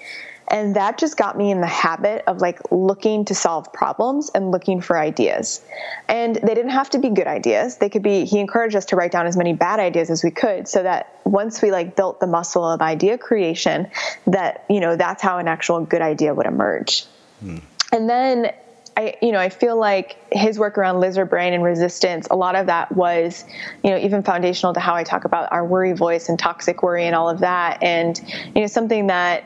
[0.52, 4.52] And that just got me in the habit of like looking to solve problems and
[4.52, 5.62] looking for ideas.
[6.08, 7.78] And they didn't have to be good ideas.
[7.78, 10.32] They could be, he encouraged us to write down as many bad ideas as we
[10.32, 13.88] could so that once we like built the muscle of idea creation,
[14.26, 17.06] that, you know, that's how an actual good idea would emerge.
[17.42, 17.58] Hmm.
[17.92, 18.52] And then
[18.98, 22.56] I, you know, I feel like his work around lizard brain and resistance, a lot
[22.56, 23.46] of that was,
[23.84, 27.06] you know, even foundational to how I talk about our worry voice and toxic worry
[27.06, 27.82] and all of that.
[27.82, 28.20] And,
[28.54, 29.46] you know, something that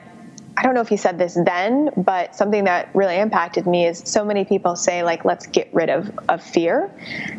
[0.55, 4.03] I don't know if he said this then, but something that really impacted me is
[4.05, 6.91] so many people say like, let's get rid of, of fear.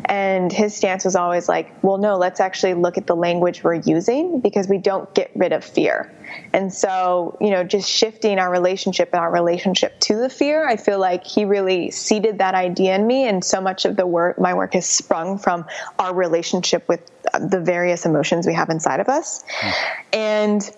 [0.05, 3.75] And his stance was always like, well, no, let's actually look at the language we're
[3.75, 6.11] using because we don't get rid of fear.
[6.51, 10.75] And so, you know, just shifting our relationship and our relationship to the fear, I
[10.75, 13.27] feel like he really seeded that idea in me.
[13.27, 15.65] And so much of the work, my work has sprung from
[15.99, 19.43] our relationship with the various emotions we have inside of us.
[19.43, 19.73] Mm.
[20.13, 20.71] And,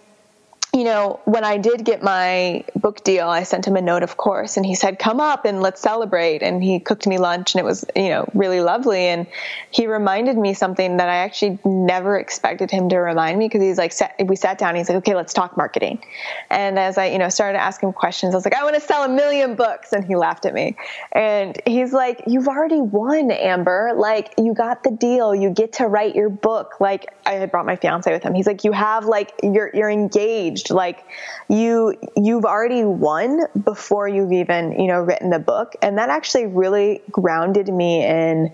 [0.77, 4.15] you know, when I did get my book deal, I sent him a note, of
[4.15, 7.59] course, and he said, "Come up and let's celebrate." And he cooked me lunch, and
[7.59, 9.07] it was, you know, really lovely.
[9.07, 9.25] And
[9.71, 13.79] he reminded me something that I actually never expected him to remind me because he's
[13.79, 13.91] like,
[14.23, 16.03] we sat down, he's like, "Okay, let's talk marketing."
[16.51, 18.75] And as I, you know, started to ask him questions, I was like, "I want
[18.75, 20.75] to sell a million books," and he laughed at me.
[21.11, 23.93] And he's like, "You've already won, Amber.
[23.95, 25.33] Like, you got the deal.
[25.33, 28.35] You get to write your book." Like, I had brought my fiance with him.
[28.35, 30.75] He's like, "You have like, you're you're engaged." Changed.
[30.75, 31.05] Like
[31.49, 35.75] you you've already won before you've even, you know, written the book.
[35.81, 38.51] And that actually really grounded me in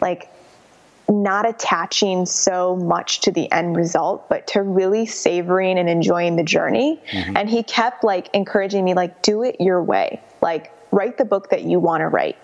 [0.00, 0.28] like
[1.08, 6.44] not attaching so much to the end result, but to really savoring and enjoying the
[6.44, 7.00] journey.
[7.10, 7.36] Mm-hmm.
[7.36, 10.22] And he kept like encouraging me, like, do it your way.
[10.40, 12.36] Like, write the book that you want to write.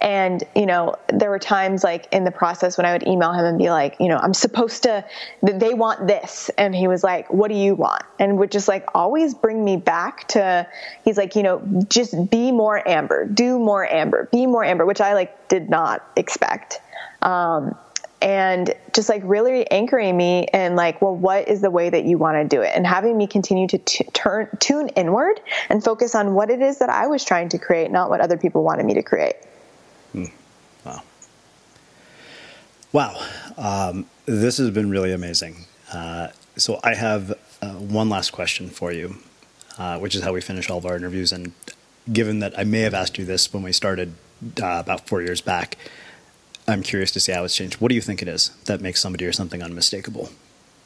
[0.00, 3.44] And, you know, there were times like in the process when I would email him
[3.44, 5.04] and be like, you know, I'm supposed to,
[5.42, 6.50] they want this.
[6.56, 8.02] And he was like, what do you want?
[8.18, 10.66] And would just like always bring me back to,
[11.04, 15.00] he's like, you know, just be more Amber, do more Amber, be more Amber, which
[15.00, 16.80] I like did not expect.
[17.20, 17.76] Um,
[18.22, 22.18] and just like really anchoring me and like well what is the way that you
[22.18, 25.40] want to do it and having me continue to t- turn tune inward
[25.70, 28.36] and focus on what it is that i was trying to create not what other
[28.36, 29.36] people wanted me to create
[30.12, 30.24] hmm.
[30.84, 31.02] wow
[32.92, 38.68] wow um, this has been really amazing uh, so i have uh, one last question
[38.68, 39.16] for you
[39.78, 41.52] uh, which is how we finish all of our interviews and
[42.12, 44.14] given that i may have asked you this when we started
[44.62, 45.76] uh, about four years back
[46.70, 47.80] I'm curious to see how it's changed.
[47.80, 50.30] What do you think it is that makes somebody or something unmistakable?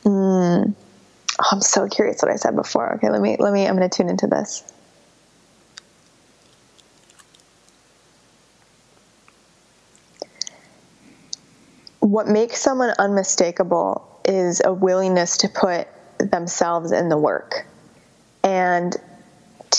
[0.05, 0.75] Mm.
[1.41, 2.95] Oh, I'm so curious what I said before.
[2.95, 3.67] Okay, let me let me.
[3.67, 4.63] I'm going to tune into this.
[12.15, 15.89] What makes someone unmistakable is a willingness to put
[16.19, 17.67] themselves in the work.
[18.45, 18.97] And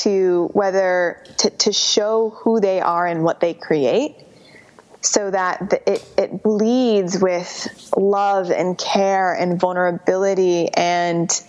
[0.04, 4.18] to whether to, to show who they are and what they create
[5.00, 11.42] so that it, it bleeds with love and care and vulnerability and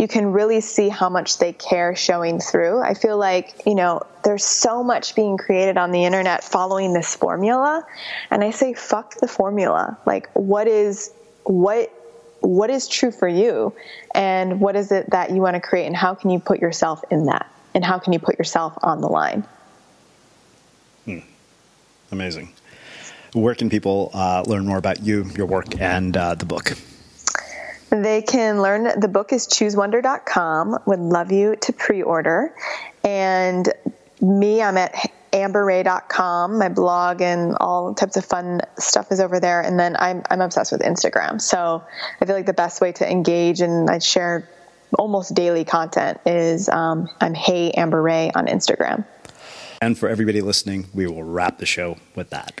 [0.00, 2.80] you can really see how much they care showing through.
[2.80, 7.14] I feel like, you know, there's so much being created on the internet following this
[7.14, 7.86] formula.
[8.30, 9.98] And I say, fuck the formula.
[10.06, 11.12] Like, what is,
[11.44, 11.92] what,
[12.40, 13.74] what is true for you?
[14.14, 15.84] And what is it that you want to create?
[15.84, 17.52] And how can you put yourself in that?
[17.74, 19.46] And how can you put yourself on the line?
[21.04, 21.18] Hmm.
[22.10, 22.54] Amazing.
[23.34, 26.72] Where can people uh, learn more about you, your work, and uh, the book?
[27.90, 30.78] They can learn the book is choosewonder.com.
[30.86, 32.54] Would love you to pre order.
[33.04, 33.68] And
[34.20, 34.94] me, I'm at
[35.32, 36.58] amberrae.com.
[36.58, 39.60] My blog and all types of fun stuff is over there.
[39.60, 41.40] And then I'm, I'm obsessed with Instagram.
[41.40, 41.82] So
[42.20, 44.48] I feel like the best way to engage and I share
[44.98, 49.04] almost daily content is um, I'm Hey Amber Rae on Instagram.
[49.80, 52.60] And for everybody listening, we will wrap the show with that.